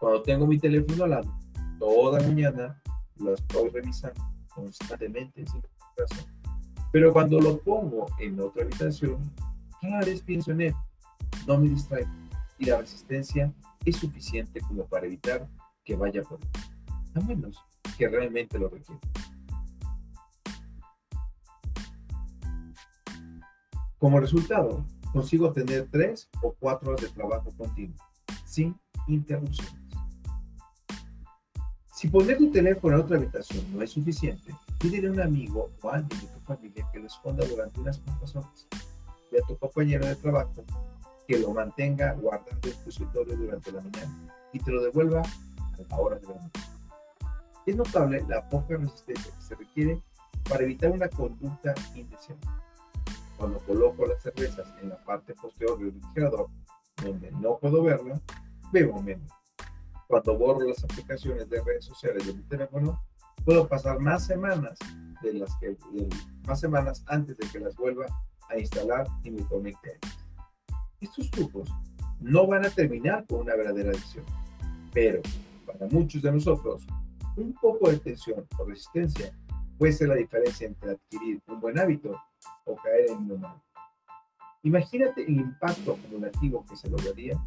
Cuando 0.00 0.22
tengo 0.22 0.46
mi 0.46 0.58
teléfono 0.58 1.04
al 1.04 1.10
lado, 1.10 1.38
toda 1.78 2.18
mañana 2.20 2.80
lo 3.16 3.34
estoy 3.34 3.68
revisando 3.68 4.22
constantemente 4.48 5.44
sin 5.46 5.62
razón. 5.94 6.24
Pero 6.92 7.12
cuando 7.12 7.38
lo 7.40 7.58
pongo 7.58 8.06
en 8.18 8.40
otra 8.40 8.62
habitación, 8.62 9.18
cada 9.82 10.00
vez 10.00 10.22
pienso 10.22 10.52
en 10.52 10.62
él, 10.62 10.74
no 11.46 11.58
me 11.58 11.68
distraigo 11.68 12.10
y 12.58 12.66
la 12.66 12.78
resistencia 12.78 13.52
es 13.84 13.96
suficiente 13.96 14.60
como 14.60 14.86
para 14.86 15.04
evitar 15.06 15.46
que 15.84 15.94
vaya 15.94 16.22
por 16.22 16.40
él, 16.40 16.48
a 17.14 17.20
menos 17.20 17.62
que 17.98 18.08
realmente 18.08 18.58
lo 18.58 18.70
requiera. 18.70 19.00
Como 23.98 24.20
resultado, 24.20 24.86
consigo 25.14 25.52
tener 25.52 25.88
tres 25.92 26.28
o 26.42 26.52
cuatro 26.58 26.90
horas 26.90 27.02
de 27.02 27.08
trabajo 27.08 27.48
continuo, 27.56 27.96
sin 28.44 28.76
interrupciones. 29.06 29.72
Si 31.94 32.08
poner 32.08 32.36
tu 32.36 32.50
teléfono 32.50 32.96
en 32.96 33.02
otra 33.02 33.16
habitación 33.16 33.64
no 33.72 33.80
es 33.80 33.90
suficiente, 33.90 34.52
pídele 34.80 35.06
a 35.06 35.12
un 35.12 35.20
amigo 35.20 35.70
o 35.80 35.88
alguien 35.88 36.20
de 36.20 36.26
tu 36.26 36.40
familia 36.40 36.88
que 36.92 36.98
lo 36.98 37.06
esconda 37.06 37.46
durante 37.46 37.80
unas 37.80 38.00
cuantas 38.00 38.34
horas. 38.34 38.66
Ve 39.30 39.38
a 39.38 39.46
tu 39.46 39.56
compañero 39.56 40.04
de 40.04 40.16
trabajo 40.16 40.64
que 41.28 41.38
lo 41.38 41.52
mantenga 41.52 42.12
guardando 42.14 42.68
en 42.68 42.74
tu 42.82 42.90
escritorio 42.90 43.36
durante 43.36 43.70
la 43.70 43.82
mañana 43.82 44.34
y 44.52 44.58
te 44.58 44.72
lo 44.72 44.82
devuelva 44.82 45.22
a 45.22 45.82
la 45.88 45.96
hora 45.96 46.18
de 46.18 46.26
la 46.26 46.34
noche. 46.34 46.60
Es 47.66 47.76
notable 47.76 48.24
la 48.28 48.48
poca 48.48 48.76
resistencia 48.76 49.32
que 49.32 49.42
se 49.42 49.54
requiere 49.54 50.02
para 50.48 50.64
evitar 50.64 50.90
una 50.90 51.08
conducta 51.08 51.72
indeseable. 51.94 52.63
Cuando 53.36 53.58
coloco 53.60 54.06
las 54.06 54.22
cervezas 54.22 54.72
en 54.80 54.90
la 54.90 54.96
parte 55.04 55.34
posterior 55.34 55.78
del 55.78 55.92
refrigerador, 55.94 56.48
donde 57.02 57.30
no 57.32 57.58
puedo 57.58 57.82
verla, 57.82 58.20
bebo 58.72 59.02
menos. 59.02 59.30
Cuando 60.06 60.38
borro 60.38 60.66
las 60.66 60.84
aplicaciones 60.84 61.48
de 61.48 61.62
redes 61.62 61.84
sociales 61.84 62.26
de 62.26 62.34
mi 62.34 62.42
teléfono, 62.42 63.02
puedo 63.44 63.66
pasar 63.66 63.98
más 63.98 64.26
semanas 64.26 64.78
de 65.22 65.34
las 65.34 65.56
que 65.56 65.76
más 66.46 66.60
semanas 66.60 67.02
antes 67.06 67.36
de 67.36 67.48
que 67.48 67.58
las 67.58 67.74
vuelva 67.76 68.06
a 68.48 68.58
instalar 68.58 69.06
y 69.22 69.30
me 69.30 69.44
conecte. 69.44 69.98
Estos 71.00 71.30
trucos 71.30 71.68
no 72.20 72.46
van 72.46 72.64
a 72.64 72.70
terminar 72.70 73.26
con 73.26 73.40
una 73.40 73.54
verdadera 73.54 73.90
adicción, 73.90 74.24
pero 74.92 75.20
para 75.66 75.86
muchos 75.86 76.22
de 76.22 76.32
nosotros, 76.32 76.86
un 77.36 77.54
poco 77.54 77.90
de 77.90 77.98
tensión 77.98 78.46
o 78.58 78.64
resistencia 78.64 79.36
puede 79.78 79.92
ser 79.92 80.08
la 80.08 80.14
diferencia 80.14 80.66
entre 80.66 80.92
adquirir 80.92 81.42
un 81.48 81.60
buen 81.60 81.78
hábito 81.78 82.16
o 82.64 82.76
caer 82.76 83.10
en 83.10 83.18
uno 83.18 83.36
malo. 83.36 83.62
Imagínate 84.62 85.22
el 85.22 85.40
impacto 85.40 85.92
acumulativo 85.92 86.64
que 86.64 86.76
se 86.76 86.88
lograría 86.88 87.38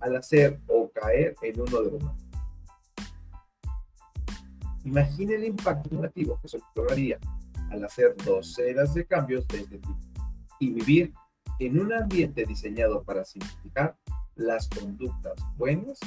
al 0.00 0.16
hacer 0.16 0.60
o 0.68 0.90
caer 0.90 1.34
en 1.42 1.60
uno 1.60 1.82
de 1.82 1.90
los 1.90 2.02
más. 2.02 2.16
Imagine 4.84 5.34
el 5.34 5.44
impacto 5.44 5.94
negativo 5.94 6.38
que 6.42 6.48
se 6.48 6.58
lograría 6.74 7.18
al 7.70 7.84
hacer 7.84 8.16
docenas 8.24 8.94
de 8.94 9.06
cambios 9.06 9.46
de 9.48 9.60
este 9.60 9.78
tipo 9.78 9.98
y 10.58 10.70
vivir 10.70 11.12
en 11.58 11.78
un 11.78 11.92
ambiente 11.92 12.44
diseñado 12.44 13.02
para 13.02 13.24
simplificar 13.24 13.96
las 14.34 14.68
conductas 14.68 15.34
buenas 15.56 15.98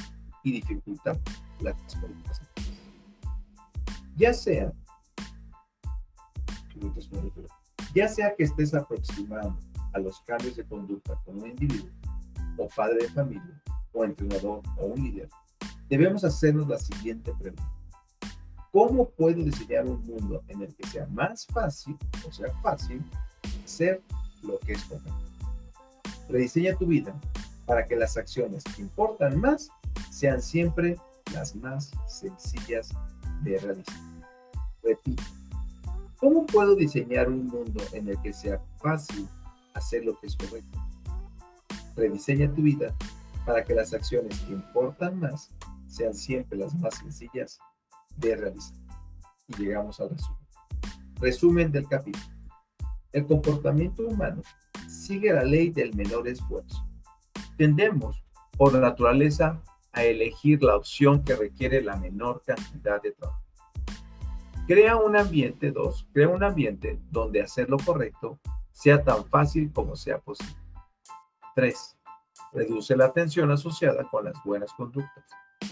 y 0.42 0.52
dificultar 0.52 1.18
las 1.60 1.74
conductas 1.94 2.40
malas. 2.40 2.66
Ya 4.16 4.32
sea, 4.34 4.72
ya 7.96 8.08
sea 8.08 8.34
que 8.36 8.44
estés 8.44 8.74
aproximando 8.74 9.58
a 9.94 9.98
los 9.98 10.20
cambios 10.20 10.54
de 10.54 10.66
conducta 10.66 11.18
con 11.24 11.38
un 11.38 11.48
individuo 11.48 11.88
o 12.58 12.68
padre 12.68 12.98
de 13.04 13.08
familia 13.08 13.62
o 13.94 14.04
entrenador 14.04 14.60
o 14.76 14.84
un 14.84 15.02
líder, 15.02 15.30
debemos 15.88 16.22
hacernos 16.22 16.68
la 16.68 16.78
siguiente 16.78 17.32
pregunta. 17.32 17.72
¿Cómo 18.70 19.08
puedo 19.08 19.42
diseñar 19.42 19.86
un 19.86 20.02
mundo 20.02 20.44
en 20.48 20.60
el 20.60 20.76
que 20.76 20.86
sea 20.86 21.06
más 21.06 21.46
fácil, 21.46 21.96
o 22.28 22.30
sea, 22.30 22.52
fácil, 22.62 23.02
ser 23.64 24.02
lo 24.42 24.58
que 24.58 24.72
es 24.72 24.84
correcto? 24.84 25.14
Rediseña 26.28 26.76
tu 26.76 26.84
vida 26.84 27.18
para 27.64 27.86
que 27.86 27.96
las 27.96 28.18
acciones 28.18 28.62
que 28.62 28.82
importan 28.82 29.40
más 29.40 29.70
sean 30.10 30.42
siempre 30.42 30.98
las 31.32 31.56
más 31.56 31.92
sencillas 32.06 32.90
de 33.42 33.58
realizar. 33.58 33.96
Repito, 34.82 35.22
¿cómo 36.18 36.46
puedo 36.46 36.74
diseñar 36.74 37.28
un 37.28 37.46
mundo 37.46 37.82
en 37.92 38.08
el 38.08 38.20
que 38.22 38.32
sea 38.32 38.60
fácil 38.78 39.28
hacer 39.74 40.04
lo 40.04 40.18
que 40.18 40.26
es 40.26 40.36
correcto? 40.36 40.78
Rediseña 41.94 42.52
tu 42.52 42.62
vida 42.62 42.94
para 43.44 43.64
que 43.64 43.74
las 43.74 43.94
acciones 43.94 44.38
que 44.40 44.52
importan 44.52 45.20
más 45.20 45.50
sean 45.86 46.14
siempre 46.14 46.58
las 46.58 46.74
más 46.74 46.96
sencillas 46.96 47.58
de 48.16 48.36
realizar. 48.36 48.76
Y 49.48 49.62
llegamos 49.62 50.00
al 50.00 50.10
resumen. 50.10 50.40
Resumen 51.20 51.72
del 51.72 51.88
capítulo. 51.88 52.24
El 53.12 53.26
comportamiento 53.26 54.06
humano 54.06 54.42
sigue 54.88 55.32
la 55.32 55.44
ley 55.44 55.70
del 55.70 55.94
menor 55.94 56.28
esfuerzo. 56.28 56.86
Tendemos, 57.56 58.22
por 58.58 58.74
naturaleza, 58.74 59.62
a 59.92 60.04
elegir 60.04 60.62
la 60.62 60.76
opción 60.76 61.24
que 61.24 61.36
requiere 61.36 61.80
la 61.80 61.96
menor 61.96 62.42
cantidad 62.44 63.00
de 63.00 63.12
trabajo. 63.12 63.45
Crea 64.66 64.96
un 64.96 65.16
ambiente, 65.16 65.70
dos, 65.70 66.08
crea 66.12 66.28
un 66.28 66.42
ambiente 66.42 66.98
donde 67.10 67.40
hacer 67.40 67.70
lo 67.70 67.76
correcto 67.78 68.40
sea 68.72 69.02
tan 69.04 69.24
fácil 69.26 69.72
como 69.72 69.94
sea 69.94 70.18
posible. 70.18 70.56
3. 71.54 71.96
Reduce 72.52 72.96
la 72.96 73.12
tensión 73.12 73.50
asociada 73.52 74.02
con 74.10 74.24
las 74.24 74.34
buenas 74.44 74.72
conductas. 74.72 75.24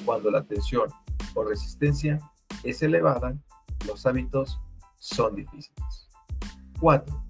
Cuando 0.05 0.31
la 0.31 0.45
tensión 0.45 0.89
o 1.35 1.43
resistencia 1.43 2.21
es 2.63 2.83
elevada, 2.83 3.37
los 3.85 4.07
hábitos 4.07 4.61
son 4.97 5.35
difíciles. 5.35 6.09
4. 6.79 7.25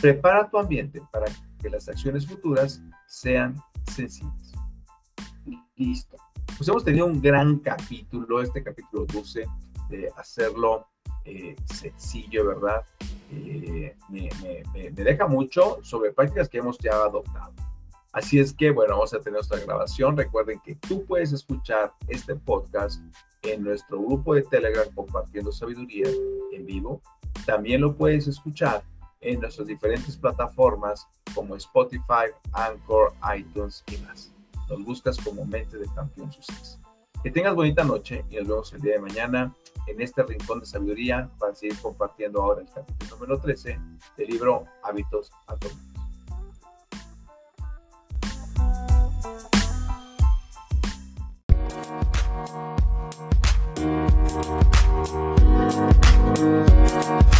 Prepara 0.00 0.48
tu 0.48 0.56
ambiente 0.56 1.02
para 1.12 1.26
que 1.60 1.68
las 1.68 1.88
acciones 1.88 2.28
futuras 2.28 2.80
sean 3.08 3.56
sencillas. 3.92 4.52
Listo. 5.74 6.16
Pues 6.56 6.68
hemos 6.68 6.84
tenido 6.84 7.06
un 7.06 7.20
gran 7.20 7.58
capítulo, 7.58 8.40
este 8.40 8.62
capítulo 8.62 9.04
12, 9.04 9.46
de 9.88 10.12
hacerlo 10.16 10.86
eh, 11.28 11.56
sencillo, 11.64 12.46
¿verdad? 12.46 12.84
Eh, 13.30 13.94
me, 14.08 14.30
me 14.72 14.90
deja 14.90 15.26
mucho 15.26 15.78
sobre 15.82 16.12
prácticas 16.12 16.48
que 16.48 16.58
hemos 16.58 16.78
ya 16.78 16.92
adoptado. 16.92 17.52
Así 18.12 18.38
es 18.38 18.52
que, 18.52 18.70
bueno, 18.70 18.94
vamos 18.94 19.12
a 19.12 19.18
tener 19.18 19.34
nuestra 19.34 19.60
grabación. 19.60 20.16
Recuerden 20.16 20.60
que 20.60 20.74
tú 20.74 21.04
puedes 21.04 21.32
escuchar 21.32 21.92
este 22.08 22.34
podcast 22.34 23.00
en 23.42 23.62
nuestro 23.62 24.00
grupo 24.00 24.34
de 24.34 24.42
Telegram 24.42 24.86
compartiendo 24.94 25.52
sabiduría 25.52 26.08
en 26.52 26.66
vivo. 26.66 27.02
También 27.44 27.82
lo 27.82 27.94
puedes 27.94 28.26
escuchar 28.26 28.82
en 29.20 29.40
nuestras 29.40 29.68
diferentes 29.68 30.16
plataformas 30.16 31.06
como 31.34 31.54
Spotify, 31.56 32.32
Anchor, 32.52 33.12
iTunes 33.36 33.84
y 33.92 33.98
más. 33.98 34.32
Nos 34.68 34.84
buscas 34.84 35.18
como 35.18 35.44
Mente 35.44 35.76
de 35.76 35.86
Campeón 35.94 36.32
Suceso. 36.32 36.78
Que 37.22 37.30
tengas 37.30 37.54
bonita 37.54 37.84
noche 37.84 38.24
y 38.30 38.36
nos 38.36 38.46
vemos 38.46 38.72
el 38.72 38.80
día 38.80 38.92
de 38.94 39.00
mañana 39.00 39.54
en 39.86 40.00
este 40.00 40.22
rincón 40.22 40.60
de 40.60 40.66
sabiduría 40.66 41.28
para 41.38 41.54
seguir 41.54 41.76
compartiendo 41.80 42.40
ahora 42.40 42.62
el 42.62 42.68
capítulo 42.72 43.16
número 43.16 43.40
13 43.40 43.78
del 44.16 44.28
libro 44.28 44.64
Hábitos 44.82 45.30
Atómicos. 45.46 45.88
Thank. 57.08 57.37